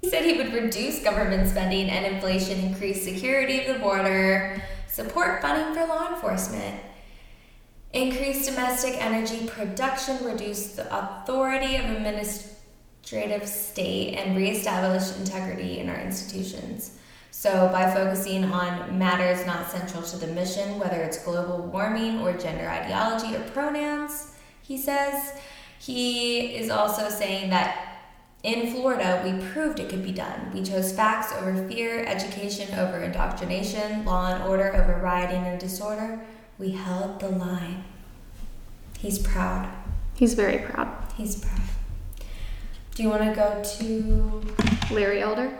he 0.01 0.09
said 0.09 0.25
he 0.25 0.39
would 0.39 0.53
reduce 0.53 1.03
government 1.03 1.49
spending 1.49 1.91
and 1.91 2.15
inflation, 2.15 2.61
increase 2.61 3.03
security 3.03 3.65
of 3.65 3.75
the 3.75 3.81
border, 3.81 4.63
support 4.87 5.43
funding 5.43 5.75
for 5.75 5.87
law 5.87 6.15
enforcement, 6.15 6.81
increase 7.93 8.47
domestic 8.47 9.03
energy 9.03 9.47
production, 9.47 10.25
reduce 10.25 10.75
the 10.75 10.87
authority 10.95 11.77
of 11.77 11.85
administrative 11.85 13.49
state, 13.49 14.15
and 14.15 14.37
reestablish 14.37 15.17
integrity 15.17 15.79
in 15.79 15.89
our 15.89 16.01
institutions. 16.01 16.99
So, 17.31 17.69
by 17.73 17.93
focusing 17.95 18.45
on 18.45 18.99
matters 18.99 19.47
not 19.47 19.71
central 19.71 20.03
to 20.03 20.17
the 20.17 20.27
mission, 20.29 20.79
whether 20.79 21.01
it's 21.03 21.23
global 21.25 21.59
warming 21.59 22.21
or 22.21 22.33
gender 22.33 22.69
ideology 22.69 23.37
or 23.37 23.41
pronouns, 23.51 24.35
he 24.63 24.77
says, 24.77 25.39
he 25.79 26.57
is 26.57 26.69
also 26.69 27.09
saying 27.09 27.51
that 27.51 27.89
in 28.43 28.73
Florida, 28.73 29.23
we 29.25 29.47
proved 29.49 29.81
it 29.81 29.89
could 29.89 30.05
be 30.05 30.13
done. 30.13 30.53
We 30.53 30.63
chose 30.63 30.93
facts 30.93 31.33
over 31.33 31.69
fear, 31.69 32.05
education 32.05 32.79
over 32.79 33.01
indoctrination, 33.01 34.05
law 34.05 34.33
and 34.33 34.45
order 34.45 34.75
over 34.75 35.01
rioting 35.03 35.45
and 35.45 35.59
disorder. 35.59 36.21
We 36.59 36.71
held 36.71 37.21
the 37.21 37.29
line. 37.29 37.85
He's 38.99 39.19
proud. 39.19 39.71
He's 40.15 40.35
very 40.35 40.59
proud. 40.59 40.89
He's 41.17 41.37
proud. 41.37 41.61
Do 42.95 43.03
you 43.03 43.09
want 43.09 43.23
to 43.23 43.35
go 43.35 43.63
to. 43.79 44.43
Larry 44.91 45.21
Elder. 45.21 45.57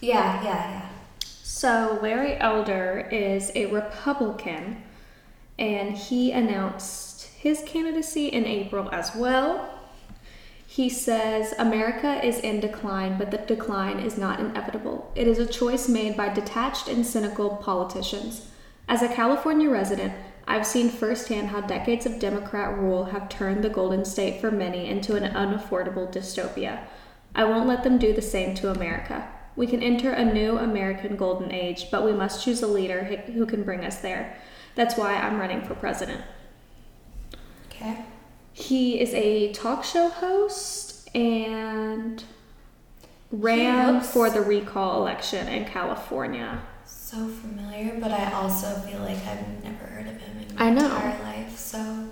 Yeah, 0.00 0.42
yeah, 0.44 0.70
yeah. 0.70 0.88
So, 1.22 1.98
Larry 2.02 2.36
Elder 2.36 3.08
is 3.10 3.50
a 3.54 3.66
Republican, 3.66 4.82
and 5.58 5.96
he 5.96 6.32
announced 6.32 7.28
his 7.38 7.62
candidacy 7.64 8.28
in 8.28 8.44
April 8.44 8.90
as 8.92 9.14
well. 9.16 9.70
He 10.66 10.90
says 10.90 11.54
America 11.58 12.24
is 12.24 12.38
in 12.40 12.60
decline, 12.60 13.16
but 13.16 13.30
the 13.30 13.38
decline 13.38 14.00
is 14.00 14.18
not 14.18 14.38
inevitable. 14.38 15.10
It 15.14 15.26
is 15.26 15.38
a 15.38 15.46
choice 15.46 15.88
made 15.88 16.16
by 16.16 16.28
detached 16.28 16.88
and 16.88 17.06
cynical 17.06 17.56
politicians. 17.56 18.48
As 18.88 19.02
a 19.02 19.08
California 19.08 19.68
resident, 19.68 20.12
I've 20.46 20.66
seen 20.66 20.90
firsthand 20.90 21.48
how 21.48 21.60
decades 21.60 22.06
of 22.06 22.20
Democrat 22.20 22.78
rule 22.78 23.06
have 23.06 23.28
turned 23.28 23.64
the 23.64 23.68
Golden 23.68 24.04
State 24.04 24.40
for 24.40 24.50
many 24.52 24.86
into 24.86 25.16
an 25.16 25.32
unaffordable 25.34 26.12
dystopia. 26.12 26.80
I 27.34 27.44
won't 27.44 27.66
let 27.66 27.82
them 27.82 27.98
do 27.98 28.12
the 28.12 28.22
same 28.22 28.54
to 28.56 28.70
America. 28.70 29.28
We 29.56 29.66
can 29.66 29.82
enter 29.82 30.12
a 30.12 30.24
new 30.24 30.56
American 30.56 31.16
golden 31.16 31.50
age, 31.50 31.90
but 31.90 32.04
we 32.04 32.12
must 32.12 32.44
choose 32.44 32.62
a 32.62 32.66
leader 32.68 33.04
who- 33.04 33.46
can 33.46 33.64
bring 33.64 33.84
us 33.84 33.98
there. 33.98 34.36
That's 34.76 34.96
why 34.96 35.14
I'm 35.14 35.40
running 35.40 35.62
for 35.62 35.74
president. 35.74 36.20
Okay. 37.68 38.04
He 38.52 39.00
is 39.00 39.12
a 39.14 39.52
talk 39.52 39.82
show 39.82 40.08
host 40.08 41.08
and 41.14 42.22
ran 43.32 44.00
for 44.00 44.30
the 44.30 44.40
recall 44.40 45.00
election 45.00 45.48
in 45.48 45.64
California. 45.64 46.60
So 47.16 47.28
familiar, 47.28 47.98
but 47.98 48.10
I 48.10 48.30
also 48.32 48.66
feel 48.80 48.98
like 48.98 49.16
I've 49.26 49.64
never 49.64 49.86
heard 49.86 50.06
of 50.06 50.20
him 50.20 50.36
in 50.38 50.54
my 50.54 50.66
I 50.66 50.70
know. 50.70 50.84
entire 50.84 51.22
life. 51.22 51.56
So, 51.56 52.10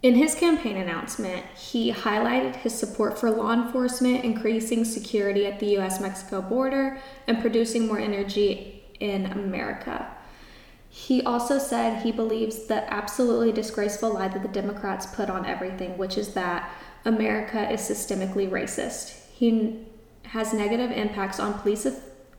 In 0.00 0.14
his 0.14 0.36
campaign 0.36 0.76
announcement, 0.76 1.44
he 1.56 1.92
highlighted 1.92 2.54
his 2.54 2.72
support 2.72 3.18
for 3.18 3.32
law 3.32 3.52
enforcement, 3.52 4.24
increasing 4.24 4.84
security 4.84 5.44
at 5.44 5.58
the 5.58 5.76
US 5.78 6.00
Mexico 6.00 6.40
border, 6.40 7.00
and 7.26 7.40
producing 7.40 7.88
more 7.88 7.98
energy 7.98 8.84
in 9.00 9.26
America. 9.26 10.06
He 10.88 11.20
also 11.22 11.58
said 11.58 12.02
he 12.02 12.12
believes 12.12 12.66
the 12.66 12.88
absolutely 12.94 13.50
disgraceful 13.50 14.14
lie 14.14 14.28
that 14.28 14.42
the 14.42 14.60
Democrats 14.60 15.06
put 15.06 15.28
on 15.28 15.44
everything, 15.44 15.98
which 15.98 16.16
is 16.16 16.32
that 16.34 16.70
America 17.04 17.68
is 17.72 17.80
systemically 17.80 18.48
racist. 18.48 19.16
He 19.32 19.84
has 20.26 20.52
negative 20.52 20.92
impacts 20.92 21.40
on 21.40 21.54
police 21.54 21.86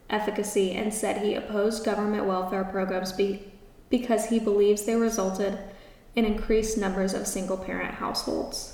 efficacy 0.10 0.72
and 0.72 0.94
said 0.94 1.22
he 1.26 1.36
opposed 1.36 1.84
government 1.86 2.26
welfare 2.26 2.64
programs 2.64 3.12
be, 3.12 3.52
because 3.90 4.28
he 4.28 4.40
believes 4.40 4.84
they 4.84 4.96
resulted 4.96 5.58
in 6.16 6.26
increased 6.26 6.78
numbers 6.78 7.14
of 7.14 7.28
single 7.28 7.58
parent 7.58 7.96
households. 7.96 8.74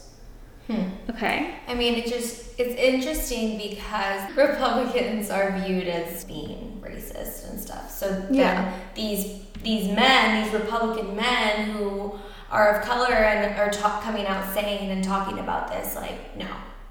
Hmm. 0.67 0.83
Okay. 1.09 1.55
I 1.67 1.73
mean, 1.73 1.95
it 1.95 2.07
just 2.07 2.57
it's 2.57 2.75
interesting 2.75 3.57
because 3.57 4.31
Republicans 4.37 5.29
are 5.29 5.59
viewed 5.59 5.87
as 5.87 6.23
being 6.23 6.81
racist 6.81 7.49
and 7.49 7.59
stuff. 7.59 7.91
So 7.91 8.25
Yeah. 8.31 8.73
these 8.95 9.41
these 9.61 9.87
men, 9.93 10.43
these 10.43 10.53
Republican 10.53 11.15
men 11.15 11.71
who 11.71 12.13
are 12.51 12.75
of 12.79 12.85
color 12.85 13.13
and 13.13 13.57
are 13.59 13.69
talk, 13.71 14.03
coming 14.03 14.25
out 14.27 14.53
saying 14.53 14.91
and 14.91 15.03
talking 15.03 15.39
about 15.39 15.69
this, 15.69 15.95
like, 15.95 16.37
no, 16.37 16.47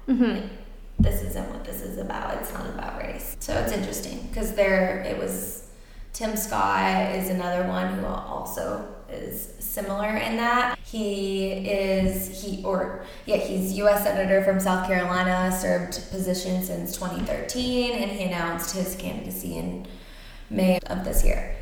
Mm-hmm. 0.07 0.47
This 0.99 1.21
isn't 1.21 1.49
what 1.49 1.65
this 1.65 1.81
is 1.81 1.97
about. 1.97 2.37
It's 2.37 2.53
not 2.53 2.67
about 2.67 2.99
race. 2.99 3.35
So 3.39 3.53
it's 3.53 3.71
interesting 3.71 4.27
because 4.29 4.53
there 4.53 5.01
it 5.01 5.17
was 5.17 5.67
Tim 6.13 6.35
Scott 6.35 7.15
is 7.15 7.29
another 7.29 7.67
one 7.67 7.93
who 7.95 8.05
also 8.05 8.87
is 9.09 9.53
similar 9.59 10.17
in 10.17 10.37
that 10.37 10.77
he 10.83 11.51
is 11.51 12.41
he 12.41 12.63
or 12.63 13.03
yeah 13.25 13.37
he's 13.37 13.73
U.S. 13.73 14.03
senator 14.03 14.43
from 14.43 14.59
South 14.59 14.87
Carolina 14.87 15.51
served 15.51 16.09
position 16.11 16.63
since 16.63 16.95
2013 16.95 17.91
and 17.93 18.11
he 18.11 18.25
announced 18.25 18.75
his 18.75 18.95
candidacy 18.95 19.57
in 19.57 19.87
May 20.49 20.79
of 20.87 21.03
this 21.03 21.25
year. 21.25 21.55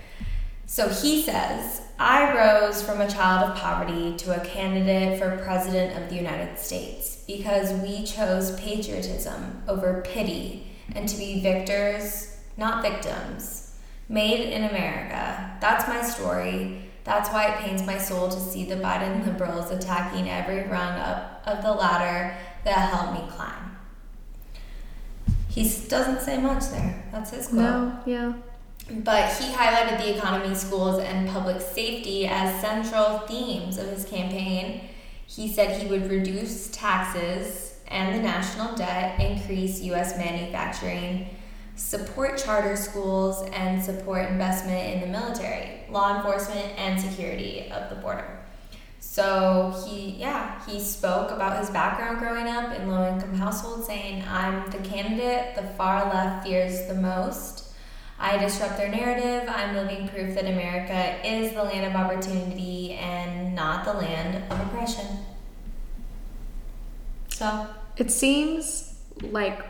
So 0.71 0.87
he 0.87 1.21
says, 1.21 1.81
I 1.99 2.33
rose 2.33 2.81
from 2.81 3.01
a 3.01 3.11
child 3.11 3.51
of 3.51 3.57
poverty 3.57 4.15
to 4.19 4.41
a 4.41 4.45
candidate 4.45 5.19
for 5.19 5.43
President 5.43 6.01
of 6.01 6.07
the 6.07 6.15
United 6.15 6.57
States 6.57 7.25
because 7.27 7.73
we 7.81 8.05
chose 8.05 8.57
patriotism 8.57 9.63
over 9.67 10.01
pity 10.07 10.71
and 10.95 11.09
to 11.09 11.17
be 11.17 11.41
victors, 11.41 12.37
not 12.55 12.81
victims. 12.81 13.75
Made 14.07 14.49
in 14.49 14.63
America. 14.63 15.57
That's 15.59 15.89
my 15.89 16.01
story. 16.01 16.83
That's 17.03 17.29
why 17.31 17.51
it 17.51 17.57
pains 17.57 17.85
my 17.85 17.97
soul 17.97 18.29
to 18.29 18.39
see 18.39 18.63
the 18.63 18.75
Biden 18.75 19.25
liberals 19.25 19.71
attacking 19.71 20.29
every 20.29 20.63
rung 20.69 20.97
up 20.99 21.43
of 21.45 21.63
the 21.63 21.73
ladder 21.73 22.33
that 22.63 22.93
helped 22.93 23.21
me 23.21 23.29
climb. 23.29 23.75
He 25.49 25.63
doesn't 25.89 26.21
say 26.21 26.37
much 26.37 26.69
there. 26.69 27.03
That's 27.11 27.31
his 27.31 27.47
quote. 27.47 27.59
No, 27.59 27.99
yeah. 28.05 28.33
But 28.89 29.33
he 29.33 29.53
highlighted 29.53 29.99
the 29.99 30.17
economy, 30.17 30.55
schools, 30.55 30.99
and 30.99 31.29
public 31.29 31.61
safety 31.61 32.27
as 32.27 32.59
central 32.59 33.19
themes 33.19 33.77
of 33.77 33.87
his 33.87 34.05
campaign. 34.05 34.89
He 35.27 35.51
said 35.51 35.81
he 35.81 35.87
would 35.87 36.09
reduce 36.09 36.69
taxes 36.71 37.79
and 37.87 38.15
the 38.15 38.21
national 38.21 38.75
debt, 38.75 39.19
increase 39.19 39.81
U.S. 39.81 40.17
manufacturing, 40.17 41.29
support 41.75 42.37
charter 42.37 42.75
schools, 42.75 43.47
and 43.53 43.83
support 43.83 44.29
investment 44.29 44.93
in 44.93 45.01
the 45.01 45.07
military, 45.07 45.81
law 45.89 46.17
enforcement, 46.17 46.67
and 46.77 46.99
security 46.99 47.69
of 47.71 47.89
the 47.89 47.95
border. 47.95 48.39
So 48.99 49.83
he, 49.85 50.11
yeah, 50.11 50.63
he 50.65 50.79
spoke 50.79 51.31
about 51.31 51.59
his 51.59 51.69
background 51.69 52.19
growing 52.19 52.47
up 52.47 52.73
in 52.77 52.87
low 52.89 53.13
income 53.13 53.35
households, 53.35 53.87
saying, 53.87 54.23
I'm 54.27 54.69
the 54.71 54.77
candidate 54.77 55.55
the 55.55 55.63
far 55.75 56.05
left 56.13 56.47
fears 56.47 56.87
the 56.87 56.93
most. 56.93 57.60
I 58.23 58.37
disrupt 58.37 58.77
their 58.77 58.87
narrative. 58.89 59.49
I'm 59.49 59.75
living 59.75 60.07
proof 60.07 60.35
that 60.35 60.45
America 60.45 61.15
is 61.27 61.53
the 61.53 61.63
land 61.63 61.85
of 61.87 61.99
opportunity 61.99 62.93
and 62.93 63.55
not 63.55 63.83
the 63.83 63.93
land 63.93 64.43
of 64.51 64.59
oppression. 64.61 65.07
So, 67.29 67.67
It 67.97 68.11
seems 68.11 68.93
like 69.21 69.65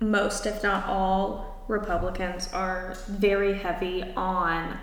most, 0.00 0.46
if 0.46 0.62
not 0.62 0.86
all, 0.86 1.64
Republicans 1.68 2.48
are 2.52 2.96
very 3.08 3.56
heavy 3.58 4.02
on 4.16 4.78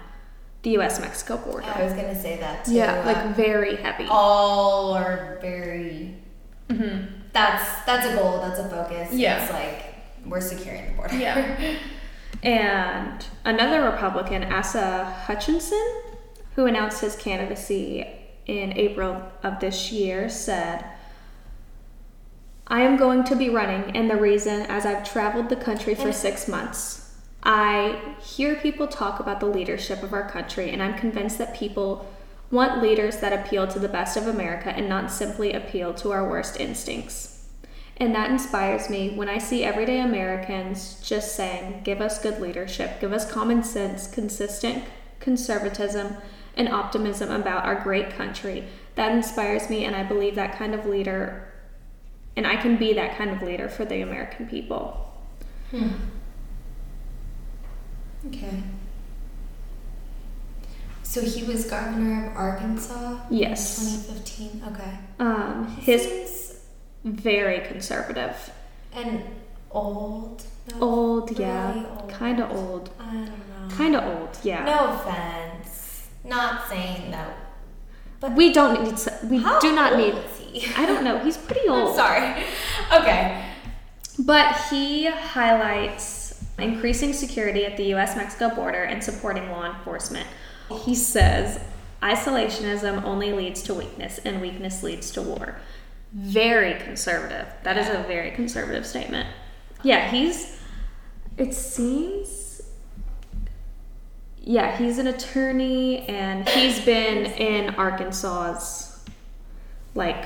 the 0.64 0.72
U.S. 0.72 1.00
Mexico 1.00 1.38
border. 1.38 1.66
I 1.66 1.84
was 1.84 1.94
gonna 1.94 2.16
say 2.20 2.38
that 2.40 2.66
too. 2.66 2.74
yeah, 2.74 3.02
Uh, 3.02 3.06
like 3.06 3.36
very 3.36 3.76
heavy. 3.78 4.06
all 4.10 4.94
are 4.94 5.38
very. 5.42 6.16
hmm 6.70 7.02
That's 7.34 7.84
that's 7.86 8.08
a 8.08 8.16
goal. 8.16 8.40
That's 8.42 8.60
a 8.60 8.68
focus. 8.70 9.14
Yeah. 9.14 9.44
It's 9.44 9.52
like 9.54 9.96
we're 10.26 10.42
securing 10.42 10.88
the 10.88 10.94
border. 10.94 11.16
Yeah. 11.18 11.76
And 12.44 13.26
another 13.46 13.82
Republican, 13.82 14.44
Asa 14.52 15.06
Hutchinson, 15.06 16.02
who 16.56 16.66
announced 16.66 17.00
his 17.00 17.16
candidacy 17.16 18.06
in 18.46 18.74
April 18.74 19.32
of 19.42 19.62
this 19.62 19.94
year, 19.94 20.28
said, 20.28 20.86
I 22.68 22.82
am 22.82 22.98
going 22.98 23.24
to 23.26 23.36
be 23.36 23.50
running, 23.50 23.96
and 23.96 24.10
the 24.10 24.18
reason, 24.18 24.64
as 24.64 24.86
I've 24.86 25.10
traveled 25.10 25.48
the 25.48 25.56
country 25.56 25.96
for 25.96 26.12
six 26.12 26.48
months, 26.48 27.16
I 27.44 28.16
hear 28.22 28.56
people 28.56 28.88
talk 28.88 29.20
about 29.20 29.40
the 29.40 29.46
leadership 29.46 30.04
of 30.04 30.14
our 30.14 30.30
country, 30.30 30.70
and 30.70 30.84
I'm 30.84 30.98
convinced 30.98 31.38
that 31.38 31.56
people 31.56 32.10
want 32.52 32.82
leaders 32.82 33.18
that 33.18 33.34
appeal 33.34 33.68
to 33.68 33.80
the 33.80 33.90
best 33.90 34.18
of 34.18 34.28
America 34.28 34.70
and 34.70 34.88
not 34.88 35.12
simply 35.12 35.54
appeal 35.54 35.94
to 35.96 36.12
our 36.12 36.30
worst 36.30 36.60
instincts. 36.60 37.33
And 37.98 38.14
that 38.16 38.32
inspires 38.32 38.90
me 38.90 39.12
when 39.12 39.30
I 39.30 39.38
see 39.38 39.64
everyday 39.64 40.00
Americans 40.00 41.00
just 41.04 41.36
saying, 41.36 41.82
give 41.84 42.02
us 42.02 42.20
good 42.22 42.42
leadership, 42.42 43.00
give 43.00 43.14
us 43.14 43.32
common 43.32 43.64
sense, 43.64 44.08
consistent 44.08 44.84
conservatism, 45.20 46.18
and 46.56 46.70
optimism 46.70 47.32
about 47.32 47.66
our 47.66 47.76
great 47.82 48.12
country. 48.12 48.66
That 48.96 49.12
inspires 49.12 49.70
me, 49.70 49.86
and 49.86 49.96
I 49.96 50.04
believe 50.04 50.36
that 50.36 50.58
kind 50.58 50.76
of 50.76 50.86
leader, 50.86 51.52
and 52.36 52.46
I 52.46 52.58
can 52.58 52.78
be 52.78 52.94
that 52.94 53.18
kind 53.18 53.32
of 53.32 53.42
leader 53.42 53.70
for 53.70 53.86
the 53.86 54.02
American 54.02 54.48
people. 54.48 55.12
Hmm. 55.72 55.90
Okay. 58.28 58.62
So 61.04 61.22
he 61.22 61.44
was 61.44 61.66
governor 61.66 62.32
of 62.32 62.38
Arkansas 62.38 63.20
Yes. 63.30 64.04
2015. 64.08 64.64
Okay. 64.74 64.98
Um, 65.20 65.68
his 65.78 66.43
very 67.04 67.60
conservative. 67.68 68.52
and 68.94 69.24
old. 69.72 70.44
Old, 70.80 71.38
yeah. 71.40 71.74
really. 71.74 72.14
Kind 72.14 72.40
of 72.40 72.52
old. 72.52 72.90
I 73.00 73.12
don't 73.12 73.26
know. 73.28 73.76
Kind 73.76 73.96
of 73.96 74.04
old, 74.06 74.38
yeah. 74.44 74.64
No 74.66 74.94
offense. 74.94 76.08
Not 76.24 76.68
saying 76.70 77.12
that. 77.12 77.36
But 78.20 78.36
We 78.36 78.54
don't 78.54 78.84
need. 78.84 78.96
to- 78.98 79.20
We 79.24 79.40
do 79.60 79.76
not 79.76 79.98
need. 79.98 80.16
I 80.78 80.86
don't 80.86 81.04
know. 81.04 81.18
He's 81.20 81.38
pretty 81.48 81.68
old. 81.68 81.90
I'm 81.90 81.96
sorry. 81.96 82.44
Okay. 83.02 83.46
But 84.20 84.56
he 84.70 85.08
highlights 85.08 86.46
increasing 86.60 87.12
security 87.14 87.66
at 87.66 87.76
the 87.78 87.94
US 87.96 88.16
Mexico 88.16 88.54
border 88.56 88.84
and 88.84 89.04
supporting 89.04 89.50
law 89.50 89.66
enforcement. 89.66 90.28
He 90.86 90.96
says 90.96 91.60
isolationism 92.02 93.04
only 93.04 93.34
leads 93.34 93.62
to 93.64 93.74
weakness, 93.74 94.20
and 94.20 94.40
weakness 94.40 94.84
leads 94.84 95.10
to 95.12 95.22
war. 95.22 95.60
Very 96.14 96.76
conservative. 96.76 97.48
That 97.64 97.78
is 97.78 97.90
a 97.90 98.04
very 98.08 98.32
conservative 98.32 98.86
statement. 98.86 99.28
Yeah, 99.82 100.10
he's. 100.12 100.60
It 101.38 101.54
seems. 101.54 102.62
Yeah, 104.40 104.78
he's 104.78 105.00
an 105.00 105.08
attorney, 105.08 106.08
and 106.08 106.48
he's 106.48 106.84
been 106.84 107.26
in 107.26 107.76
Arkansas's, 107.76 109.04
like, 109.96 110.26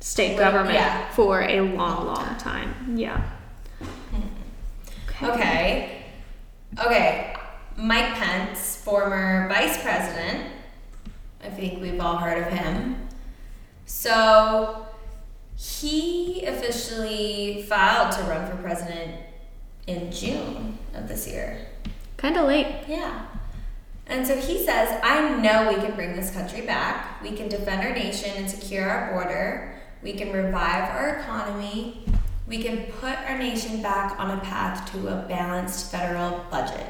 state 0.00 0.38
government 0.38 0.74
yeah. 0.74 1.08
for 1.10 1.42
a 1.42 1.60
long, 1.60 2.06
long 2.06 2.36
time. 2.38 2.96
Yeah. 2.96 3.22
Okay. 5.22 6.02
Okay. 6.82 7.34
Mike 7.76 8.14
Pence, 8.14 8.76
former 8.76 9.48
vice 9.48 9.82
president. 9.82 10.46
I 11.44 11.50
think 11.50 11.82
we've 11.82 12.00
all 12.00 12.16
heard 12.16 12.46
of 12.46 12.50
him. 12.50 12.96
So 13.92 14.86
he 15.56 16.44
officially 16.46 17.66
filed 17.68 18.12
to 18.12 18.22
run 18.22 18.48
for 18.48 18.56
president 18.62 19.20
in 19.88 20.12
June 20.12 20.78
of 20.94 21.08
this 21.08 21.26
year. 21.26 21.66
Kind 22.16 22.36
of 22.36 22.46
late. 22.46 22.84
Yeah. 22.86 23.26
And 24.06 24.24
so 24.24 24.36
he 24.36 24.64
says, 24.64 24.98
I 25.02 25.36
know 25.40 25.68
we 25.68 25.74
can 25.84 25.96
bring 25.96 26.14
this 26.14 26.30
country 26.30 26.62
back. 26.62 27.20
We 27.20 27.32
can 27.32 27.48
defend 27.48 27.82
our 27.82 27.92
nation 27.92 28.30
and 28.36 28.48
secure 28.48 28.88
our 28.88 29.12
border. 29.12 29.74
We 30.02 30.12
can 30.12 30.32
revive 30.32 30.88
our 30.94 31.18
economy. 31.18 32.06
We 32.46 32.62
can 32.62 32.86
put 33.00 33.18
our 33.28 33.36
nation 33.36 33.82
back 33.82 34.18
on 34.20 34.38
a 34.38 34.40
path 34.40 34.90
to 34.92 35.08
a 35.08 35.26
balanced 35.28 35.90
federal 35.90 36.44
budget. 36.48 36.86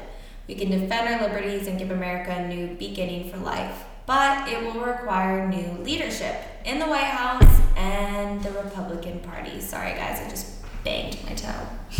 We 0.47 0.53
can 0.53 0.69
defend 0.69 1.09
our 1.09 1.27
liberties 1.27 1.67
and 1.67 1.79
give 1.79 1.91
America 1.91 2.31
a 2.31 2.47
new 2.47 2.75
beginning 2.75 3.31
for 3.31 3.37
life. 3.37 3.85
But 4.05 4.47
it 4.47 4.63
will 4.63 4.81
require 4.81 5.47
new 5.47 5.83
leadership 5.83 6.35
in 6.65 6.79
the 6.79 6.85
White 6.85 7.03
House 7.05 7.59
and 7.75 8.41
the 8.43 8.51
Republican 8.51 9.19
Party. 9.21 9.59
Sorry, 9.59 9.91
guys, 9.93 10.19
I 10.25 10.29
just 10.29 10.47
banged 10.83 11.17
my 11.25 11.33
toe. 11.33 11.67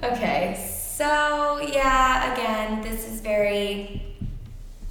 Okay, 0.00 0.54
so 0.80 1.58
yeah, 1.60 2.32
again, 2.32 2.82
this 2.82 3.08
is 3.08 3.20
very, 3.20 4.16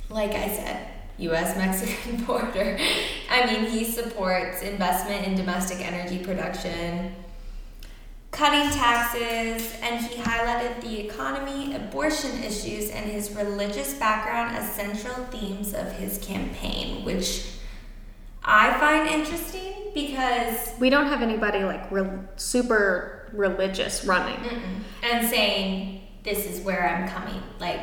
like 0.10 0.32
I 0.32 0.50
said, 0.50 0.86
US 1.20 1.56
Mexican 1.56 2.24
border. 2.26 2.78
I 3.32 3.46
mean, 3.46 3.72
he 3.72 3.86
supports 3.86 4.62
investment 4.64 5.26
in 5.26 5.36
domestic 5.36 5.80
energy 5.80 6.20
production. 6.22 7.14
cutting 8.32 8.70
taxes, 8.78 9.74
and 9.82 10.06
he 10.06 10.22
highlighted 10.22 10.82
the 10.82 11.08
economy, 11.08 11.74
abortion 11.74 12.44
issues, 12.44 12.90
and 12.90 13.10
his 13.10 13.32
religious 13.32 13.94
background 13.94 14.56
as 14.58 14.70
central 14.74 15.16
themes 15.28 15.74
of 15.74 15.92
his 15.94 16.18
campaign, 16.20 17.04
which 17.06 17.46
I 18.48 18.80
find 18.80 19.10
interesting 19.10 19.92
because. 19.94 20.74
We 20.80 20.90
don't 20.90 21.08
have 21.08 21.22
anybody 21.22 21.64
like 21.64 21.92
re- 21.92 22.20
super 22.38 23.30
religious 23.34 24.06
running. 24.06 24.38
Mm-mm. 24.38 24.80
And 25.04 25.28
saying, 25.28 26.02
this 26.24 26.46
is 26.46 26.62
where 26.62 26.88
I'm 26.88 27.08
coming. 27.08 27.42
Like, 27.60 27.82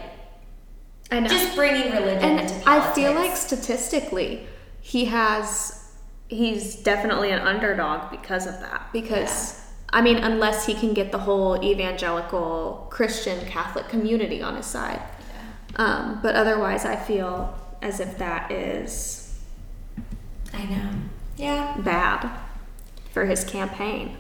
I 1.11 1.21
know. 1.21 1.29
just 1.29 1.55
bringing 1.55 1.93
religion 1.93 2.23
and 2.23 2.41
into 2.41 2.55
politics. 2.65 2.67
I 2.67 2.95
feel 2.95 3.15
like 3.15 3.37
statistically, 3.37 4.47
he 4.81 5.05
has 5.07 5.81
he's 6.29 6.77
definitely 6.77 7.31
an 7.31 7.41
underdog 7.41 8.11
because 8.11 8.47
of 8.47 8.59
that. 8.61 8.89
Because 8.93 9.61
I 9.91 10.01
mean, 10.03 10.17
unless 10.19 10.67
he 10.67 10.75
can 10.75 10.93
get 10.95 11.13
the 11.13 11.19
whole 11.19 11.63
evangelical 11.63 12.89
Christian 12.91 13.45
Catholic 13.47 13.89
community 13.89 14.43
on 14.43 14.57
his 14.57 14.67
side, 14.67 15.01
Yeah. 15.01 15.85
um, 15.85 16.21
but 16.23 16.35
otherwise, 16.35 16.85
I 16.85 16.97
feel 16.97 17.57
as 17.83 18.01
if 18.01 18.19
that 18.19 18.51
is 18.51 19.24
I 20.55 20.65
know. 20.65 20.91
Yeah. 21.37 21.77
bad 21.79 22.31
for 23.13 23.27
his 23.27 23.45
campaign. 23.45 24.17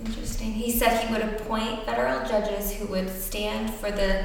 Interesting. 0.00 0.52
He 0.52 0.70
said 0.70 1.06
he 1.06 1.12
would 1.12 1.22
appoint 1.22 1.84
federal 1.84 2.26
judges 2.26 2.72
who 2.72 2.86
would 2.86 3.08
stand 3.08 3.70
for 3.72 3.90
the 3.90 4.24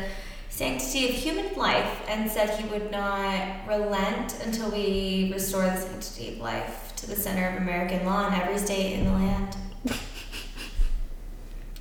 sanctity 0.50 1.10
of 1.10 1.16
human 1.16 1.54
life 1.56 2.02
and 2.08 2.30
said 2.30 2.50
he 2.50 2.68
would 2.70 2.92
not 2.92 3.68
relent 3.68 4.40
until 4.44 4.72
we 4.72 5.30
restore 5.34 5.64
the 5.64 5.78
sanctity 5.78 6.34
of 6.34 6.40
life 6.40 6.94
to 6.96 7.08
the 7.08 7.16
center 7.16 7.48
of 7.50 7.62
American 7.62 8.06
law 8.06 8.28
in 8.28 8.34
every 8.34 8.58
state 8.58 8.94
in 8.94 9.06
the 9.06 9.12
land. 9.12 9.56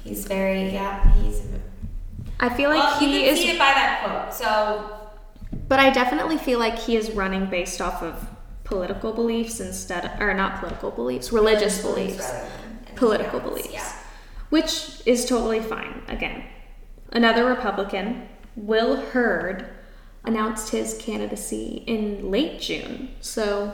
he's 0.05 0.27
very, 0.27 0.71
yeah, 0.71 1.13
he's. 1.15 1.43
I 2.39 2.51
feel 2.51 2.69
like 2.69 2.83
well, 2.83 3.03
you 3.03 3.09
he 3.09 3.25
is 3.27 3.39
see 3.39 3.51
it 3.51 3.59
by 3.59 3.73
that 3.73 4.03
quote. 4.05 4.35
So, 4.35 5.09
But 5.69 5.81
I 5.81 5.89
definitely 5.89 6.37
feel 6.37 6.59
like 6.59 6.79
he 6.79 6.97
is 6.97 7.13
running 7.13 7.47
based 7.47 7.81
off 7.81 8.03
of 8.03 8.29
political 8.67 9.13
beliefs 9.13 9.61
instead, 9.61 10.21
or 10.21 10.35
not 10.35 10.59
political 10.61 10.91
beliefs, 10.91 11.33
religious 11.33 11.81
beliefs, 11.81 12.29
than 12.31 12.47
anything 12.81 12.97
political 12.97 13.41
else. 13.41 13.49
beliefs, 13.49 13.73
Yeah. 13.73 13.93
which 14.51 15.03
is 15.07 15.25
totally 15.25 15.61
fine. 15.61 16.03
Again, 16.09 16.43
another 17.13 17.45
Republican, 17.47 18.29
Will 18.57 18.97
Hurd, 18.97 19.67
announced 20.25 20.71
his 20.71 20.99
candidacy 21.01 21.85
in 21.87 22.31
late 22.31 22.61
June. 22.61 23.11
So 23.21 23.73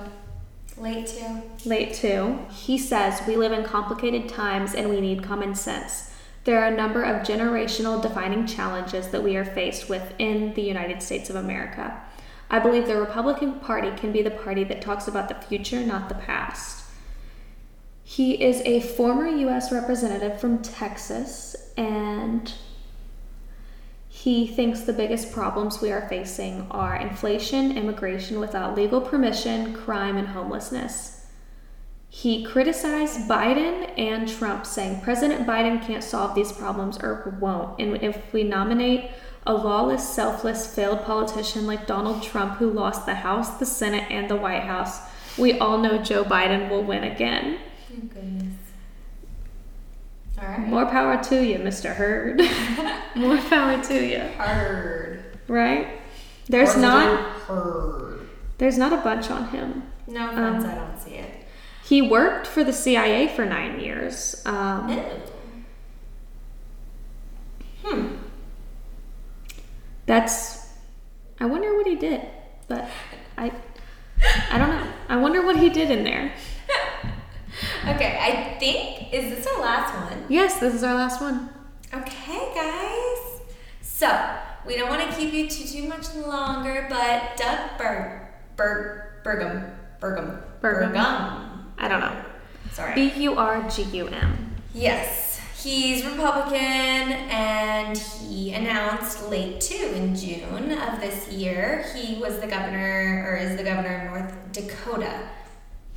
Late 0.77 1.07
too. 1.07 1.43
late 1.69 1.95
too. 1.95 2.41
He 2.51 2.77
says 2.77 3.23
we 3.27 3.37
live 3.37 3.53
in 3.53 3.65
complicated 3.65 4.29
times 4.29 4.75
and 4.75 4.91
we 4.91 5.01
need 5.01 5.23
common 5.23 5.55
sense. 5.55 6.11
There 6.45 6.61
are 6.63 6.67
a 6.67 6.77
number 6.77 7.03
of 7.03 7.27
generational 7.27 8.03
defining 8.03 8.47
challenges 8.47 9.09
that 9.09 9.23
we 9.23 9.37
are 9.37 9.45
faced 9.45 9.89
with 9.89 10.13
in 10.19 10.53
the 10.55 10.63
United 10.63 11.03
States 11.03 11.31
of 11.31 11.37
America. 11.37 12.02
I 12.53 12.59
believe 12.59 12.87
the 12.87 13.01
Republican 13.01 13.61
Party 13.61 13.91
can 13.97 14.13
be 14.13 14.21
the 14.21 14.31
party 14.31 14.63
that 14.65 14.83
talks 14.83 15.09
about 15.09 15.29
the 15.29 15.35
future, 15.35 15.81
not 15.81 16.11
the 16.11 16.15
past. 16.15 16.85
He 18.05 18.43
is 18.43 18.61
a 18.67 18.81
former 18.81 19.27
U.S. 19.27 19.73
representative 19.73 20.39
from 20.39 20.61
Texas, 20.61 21.73
and 21.79 22.53
he 24.07 24.47
thinks 24.47 24.83
the 24.83 24.93
biggest 24.93 25.33
problems 25.33 25.81
we 25.81 25.91
are 25.91 26.07
facing 26.11 26.67
are 26.71 26.95
inflation, 26.95 27.79
immigration 27.79 28.39
without 28.39 28.77
legal 28.77 29.01
permission, 29.01 29.73
crime, 29.73 30.19
and 30.19 30.29
homelessness. 30.29 31.25
He 32.11 32.45
criticized 32.45 33.27
Biden 33.27 33.99
and 33.99 34.29
Trump, 34.29 34.67
saying 34.67 35.01
President 35.01 35.47
Biden 35.47 35.81
can't 35.81 36.05
solve 36.05 36.35
these 36.35 36.53
problems 36.53 36.99
or 36.99 37.39
won't. 37.41 37.81
And 37.81 38.03
if 38.03 38.31
we 38.35 38.45
nominate 38.45 39.11
a 39.47 39.55
lawless, 39.55 40.09
selfless, 40.09 40.73
failed 40.73 41.03
politician 41.05 41.67
like 41.67 41.87
Donald 41.87 42.23
Trump, 42.23 42.59
who 42.59 42.71
lost 42.71 43.07
the 43.07 43.15
House, 43.17 43.51
the 43.59 43.67
Senate, 43.67 44.05
and 44.11 44.29
the 44.31 44.37
White 44.37 44.63
House, 44.63 45.01
we 45.39 45.59
all 45.59 45.79
know 45.79 45.99
Joe 45.99 46.25
Biden 46.25 46.69
will 46.71 46.85
win 46.85 47.05
again. 47.05 47.59
Oh, 47.93 47.97
goodness. 48.07 48.55
All 50.41 50.49
right. 50.49 50.61
More 50.61 50.87
power 50.87 51.23
to 51.25 51.45
you, 51.45 51.59
Mr. 51.59 51.95
Hurd. 51.95 52.41
More 53.17 53.37
power 53.39 53.83
to 53.83 54.07
you, 54.07 54.21
Hard. 54.37 55.23
right? 55.49 56.01
There's 56.49 56.77
not 56.77 57.31
Hard. 57.43 58.29
there's 58.59 58.77
not 58.79 58.93
a 58.93 58.97
bunch 58.99 59.31
on 59.31 59.49
him. 59.51 59.85
No 60.07 60.31
offense, 60.31 60.65
Um, 60.65 60.71
I 60.71 60.75
don't 60.75 60.99
see 61.01 61.13
it. 61.15 61.31
He 61.85 62.03
worked 62.03 62.47
for 62.47 62.65
the 62.65 62.73
CIA 62.73 63.29
for 63.29 63.45
nine 63.45 63.79
years. 63.81 64.43
Um, 64.45 64.89
Ew. 64.89 65.03
Hmm. 67.85 68.17
That's. 70.07 70.69
I 71.41 71.47
wonder 71.47 71.77
what 71.77 71.87
he 71.87 71.97
did, 71.97 72.23
but 72.69 72.89
I. 73.37 73.53
I 74.51 74.59
don't 74.59 74.69
know. 74.69 74.87
I 75.09 75.17
wonder 75.17 75.45
what 75.45 75.57
he 75.57 75.69
did 75.69 75.91
in 75.91 76.05
there. 76.05 76.33
Okay, 77.87 78.19
I 78.21 78.59
think 78.59 79.13
is 79.13 79.35
this 79.35 79.47
our 79.47 79.61
last 79.61 79.95
one? 79.95 80.25
Yes, 80.29 80.59
this 80.59 80.75
is 80.75 80.83
our 80.83 80.95
last 80.95 81.21
one. 81.21 81.51
Okay, 81.93 82.53
guys. 82.55 83.41
So 83.81 84.09
we 84.67 84.77
don't 84.77 84.89
want 84.89 85.09
to 85.09 85.17
keep 85.17 85.33
you 85.33 85.49
too 85.49 85.65
too 85.67 85.89
much 85.89 86.15
longer, 86.15 86.87
but 86.89 87.37
Doug 87.37 87.59
Berg, 87.79 88.21
Berg, 88.57 89.03
Bergum, 89.25 89.71
Bergum, 90.01 90.43
Burgum. 90.61 90.93
Burgum. 90.93 91.65
I 91.79 91.89
don't 91.89 92.01
know. 92.01 92.17
Sorry. 92.73 92.95
B 92.95 93.13
U 93.25 93.37
R 93.37 93.69
G 93.69 93.83
U 93.83 94.07
M. 94.09 94.55
Yes, 94.75 95.32
he's 95.63 96.05
Republican 96.05 97.13
and 97.31 97.97
he 97.97 98.53
announced 98.53 99.29
late 99.29 99.61
too 99.61 99.93
in 99.95 100.17
June 100.17 100.73
of 100.73 101.01
this 101.01 101.29
year. 101.29 101.85
He 101.95 102.21
was 102.21 102.41
the 102.41 102.47
governor 102.47 103.25
or 103.27 103.37
is 103.37 103.57
the 103.57 103.63
governor 103.63 103.99
of 103.99 104.11
North 104.13 104.53
Dakota. 104.53 105.29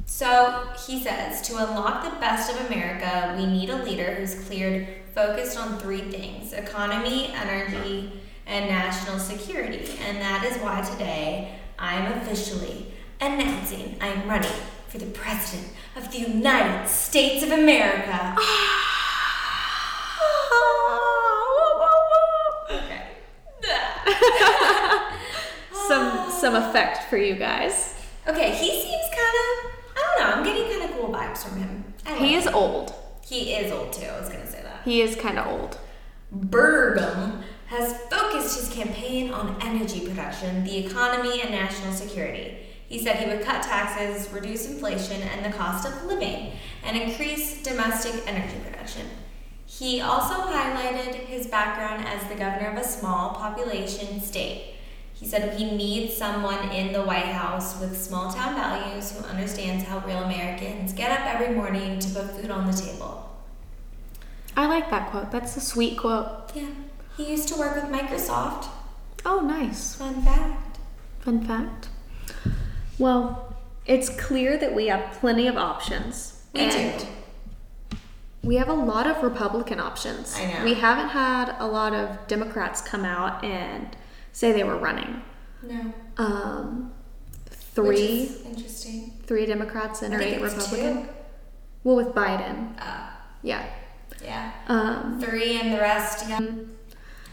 So 0.06 0.68
he 0.86 1.04
says 1.04 1.42
to 1.48 1.58
unlock 1.58 2.04
the 2.04 2.20
best 2.20 2.52
of 2.52 2.68
America, 2.68 3.36
we 3.38 3.48
need 3.48 3.70
a 3.72 3.84
leader 3.84 4.14
who's 4.14 4.46
cleared, 4.46 4.88
focused 5.16 5.58
on 5.58 5.80
three 5.80 6.12
things 6.12 6.54
economy, 6.54 7.34
energy, 7.34 8.14
and 8.46 8.70
national 8.70 9.18
security. 9.18 9.98
And 10.08 10.18
that 10.18 10.46
is 10.46 10.62
why 10.62 10.82
today 10.82 11.56
I'm 11.80 12.12
officially 12.14 12.94
announcing 13.20 13.98
I'm 14.00 14.30
running 14.30 14.52
for 14.88 15.00
the 15.00 15.08
President 15.08 15.72
of 15.96 16.12
the 16.12 16.20
United 16.20 16.88
States 16.88 17.44
of 17.44 17.52
America. 17.52 18.36
Ah, 18.38 18.65
Some 26.46 26.54
effect 26.54 27.10
for 27.10 27.18
you 27.18 27.34
guys. 27.34 27.96
Okay, 28.28 28.52
he 28.52 28.70
seems 28.70 29.04
kind 29.10 29.36
of, 29.42 29.72
I 29.96 30.04
don't 30.06 30.20
know, 30.20 30.36
I'm 30.36 30.44
getting 30.44 30.70
kind 30.70 30.84
of 30.84 30.96
cool 30.96 31.12
vibes 31.12 31.40
from 31.40 31.58
him. 31.58 31.84
He 32.20 32.34
know. 32.34 32.38
is 32.38 32.46
old. 32.46 32.94
He 33.26 33.56
is 33.56 33.72
old 33.72 33.92
too, 33.92 34.06
I 34.06 34.20
was 34.20 34.30
gonna 34.30 34.46
say 34.46 34.62
that. 34.62 34.84
He 34.86 35.02
is 35.02 35.16
kind 35.16 35.40
of 35.40 35.48
old. 35.48 35.80
Burgum 36.32 37.42
has 37.66 37.98
focused 38.12 38.60
his 38.60 38.72
campaign 38.72 39.32
on 39.32 39.60
energy 39.60 40.06
production, 40.06 40.64
the 40.64 40.86
economy, 40.86 41.42
and 41.42 41.50
national 41.50 41.94
security. 41.94 42.58
He 42.88 43.00
said 43.00 43.16
he 43.16 43.28
would 43.28 43.44
cut 43.44 43.64
taxes, 43.64 44.32
reduce 44.32 44.68
inflation 44.68 45.24
and 45.24 45.44
the 45.44 45.58
cost 45.58 45.88
of 45.88 46.06
living, 46.06 46.52
and 46.84 46.96
increase 46.96 47.64
domestic 47.64 48.22
energy 48.28 48.58
production. 48.64 49.08
He 49.66 50.00
also 50.00 50.36
highlighted 50.36 51.16
his 51.16 51.48
background 51.48 52.06
as 52.06 52.30
the 52.30 52.36
governor 52.36 52.70
of 52.70 52.78
a 52.78 52.84
small 52.84 53.32
population 53.32 54.22
state. 54.22 54.75
He 55.16 55.26
said 55.26 55.58
we 55.58 55.72
need 55.72 56.12
someone 56.12 56.70
in 56.72 56.92
the 56.92 57.02
White 57.02 57.26
House 57.26 57.80
with 57.80 58.00
small 58.00 58.32
town 58.32 58.54
values 58.54 59.12
who 59.12 59.24
understands 59.26 59.86
how 59.86 60.00
real 60.06 60.20
Americans 60.20 60.92
get 60.92 61.10
up 61.10 61.26
every 61.26 61.56
morning 61.56 62.00
to 62.00 62.10
put 62.10 62.32
food 62.32 62.52
on 62.52 62.68
the 62.68 62.74
table. 62.74 63.30
I 64.58 64.68
like 64.68 64.90
that 64.90 65.10
quote. 65.12 65.32
That's 65.32 65.56
a 65.56 65.62
sweet 65.62 65.98
quote. 65.98 66.52
Yeah. 66.54 66.68
He 67.16 67.30
used 67.32 67.48
to 67.48 67.56
work 67.56 67.76
with 67.76 67.86
Microsoft. 67.86 68.68
Oh, 69.26 69.40
nice. 69.40 69.96
Fun 69.96 70.22
fact. 70.22 70.78
Fun 71.22 71.46
fact. 71.46 71.88
Well, 73.00 73.56
it's 73.86 74.10
clear 74.10 74.58
that 74.58 74.76
we 74.76 74.88
have 74.88 75.14
plenty 75.14 75.48
of 75.48 75.56
options. 75.56 76.44
We 76.54 76.62
and 76.62 77.00
do. 77.00 77.98
We 78.44 78.56
have 78.58 78.68
a 78.68 78.74
lot 78.74 79.08
of 79.08 79.24
Republican 79.24 79.80
options. 79.80 80.36
I 80.38 80.46
know. 80.46 80.64
We 80.66 80.76
haven't 80.76 81.10
had 81.10 81.56
a 81.58 81.66
lot 81.66 81.94
of 81.94 82.28
Democrats 82.28 82.82
come 82.82 83.06
out 83.06 83.44
and 83.44 83.96
say 84.36 84.52
they 84.52 84.64
were 84.66 84.76
running. 84.78 85.22
No. 85.64 85.94
Um, 86.18 86.92
three, 87.48 88.30
interesting. 88.46 89.14
three 89.26 89.46
Democrats 89.46 90.02
and 90.02 90.14
eight 90.22 90.34
it 90.34 90.42
was 90.42 90.54
Republican. 90.56 91.08
Well, 91.86 91.96
with 91.96 92.10
Biden, 92.14 92.74
Uh, 92.80 93.10
yeah. 93.44 93.66
yeah. 94.24 94.52
Um, 94.68 95.22
Three 95.22 95.60
and 95.62 95.72
the 95.74 95.78
rest, 95.80 96.28
yeah. 96.28 96.42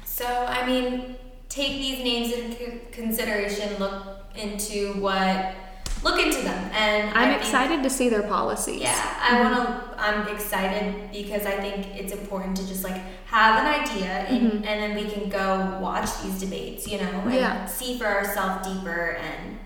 So, 0.04 0.26
I 0.26 0.64
mean, 0.66 1.16
take 1.48 1.72
these 1.72 2.04
names 2.04 2.32
into 2.32 2.78
consideration. 2.92 3.78
Look 3.80 3.94
into 4.36 4.92
what 5.00 5.54
look 6.02 6.18
into 6.24 6.42
them. 6.42 6.70
And 6.72 7.10
I'm 7.16 7.28
think- 7.30 7.40
excited 7.42 7.82
to 7.82 7.90
see 7.90 8.08
their 8.08 8.22
policies. 8.22 8.80
Yeah, 8.82 9.16
I 9.20 9.40
want 9.40 9.54
to. 9.54 9.82
I'm 10.02 10.26
excited 10.34 11.10
because 11.12 11.46
I 11.46 11.52
think 11.60 11.86
it's 11.94 12.12
important 12.12 12.56
to 12.56 12.66
just 12.66 12.82
like 12.84 12.96
have 13.26 13.64
an 13.64 13.82
idea, 13.82 14.08
and, 14.28 14.66
and 14.66 14.82
then 14.82 14.94
we 14.96 15.08
can 15.10 15.28
go 15.28 15.78
watch 15.80 16.08
these 16.22 16.40
debates, 16.40 16.86
you 16.88 16.98
know, 16.98 17.04
and 17.04 17.14
Mm-hmm. 17.22 17.34
Yeah. 17.34 17.66
see 17.66 17.98
for 17.98 18.06
ourselves 18.06 18.66
deeper 18.66 19.16
and 19.20 19.58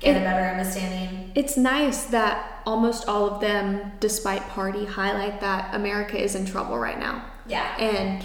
get 0.00 0.16
a 0.16 0.20
better 0.20 0.44
understanding. 0.48 1.30
It's 1.36 1.56
nice 1.56 2.04
that 2.06 2.60
almost 2.66 3.08
all 3.08 3.24
of 3.30 3.40
them, 3.40 3.92
despite 4.00 4.42
party, 4.48 4.84
highlight 4.84 5.40
that 5.42 5.72
America 5.74 6.20
is 6.20 6.34
in 6.34 6.44
trouble 6.44 6.76
right 6.76 6.98
now. 6.98 7.24
Yeah, 7.46 7.76
And 7.78 8.24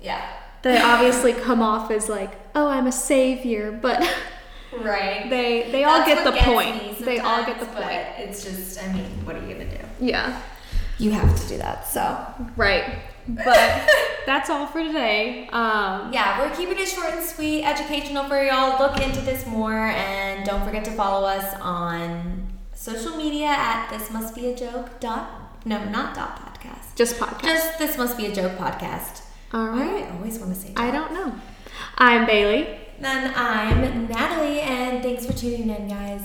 yeah, 0.00 0.24
they 0.62 0.80
obviously 0.82 1.32
come 1.32 1.62
off 1.62 1.90
as 1.90 2.08
like, 2.08 2.32
oh, 2.54 2.68
I'm 2.68 2.86
a 2.86 2.92
savior, 2.92 3.72
but 3.72 4.08
right. 4.80 5.28
they 5.30 5.70
they 5.70 5.84
all 5.84 6.04
get 6.06 6.24
the 6.24 6.32
point. 6.32 6.98
They 7.04 7.18
all 7.18 7.44
get 7.44 7.60
the 7.60 7.66
point. 7.66 8.02
It's 8.18 8.44
just, 8.44 8.82
I 8.82 8.92
mean, 8.92 9.24
what 9.24 9.36
are 9.36 9.46
you 9.46 9.54
gonna 9.54 9.70
do? 9.70 9.78
Yeah, 10.00 10.40
You 10.98 11.10
have 11.12 11.40
to 11.40 11.48
do 11.48 11.58
that. 11.58 11.86
So 11.86 12.02
right. 12.56 13.00
But 13.28 13.88
that's 14.26 14.50
all 14.50 14.66
for 14.66 14.82
today. 14.82 15.46
Um, 15.48 16.12
yeah, 16.12 16.40
we're 16.40 16.54
keeping 16.56 16.76
it 16.78 16.88
short 16.88 17.12
and 17.12 17.24
sweet, 17.24 17.62
educational 17.64 18.24
for 18.24 18.42
y'all. 18.42 18.78
Look 18.80 19.00
into 19.00 19.20
this 19.20 19.46
more, 19.46 19.72
and 19.74 20.44
don't 20.44 20.64
forget 20.64 20.84
to 20.86 20.90
follow 20.92 21.26
us 21.26 21.54
on 21.60 22.48
social 22.74 23.16
media 23.16 23.46
at 23.46 23.88
this 23.90 24.10
must 24.10 24.34
be 24.34 24.46
a 24.48 24.56
joke 24.56 24.98
dot 24.98 25.64
no 25.64 25.84
not 25.90 26.14
dot 26.16 26.34
podcast. 26.36 26.96
just 26.96 27.16
podcast. 27.16 27.42
Just 27.42 27.78
this 27.78 27.96
must 27.96 28.16
be 28.16 28.26
a 28.26 28.34
joke 28.34 28.58
podcast. 28.58 29.22
All 29.52 29.68
right. 29.68 30.04
I 30.04 30.16
always 30.16 30.38
want 30.40 30.52
to 30.54 30.60
say? 30.60 30.72
I 30.76 30.90
don't 30.90 31.12
know. 31.12 31.32
I'm 31.98 32.26
Bailey. 32.26 32.78
Then 33.02 33.32
I'm 33.34 34.06
Natalie, 34.06 34.60
and 34.60 35.02
thanks 35.02 35.26
for 35.26 35.32
tuning 35.32 35.68
in, 35.70 35.88
guys. 35.88 36.20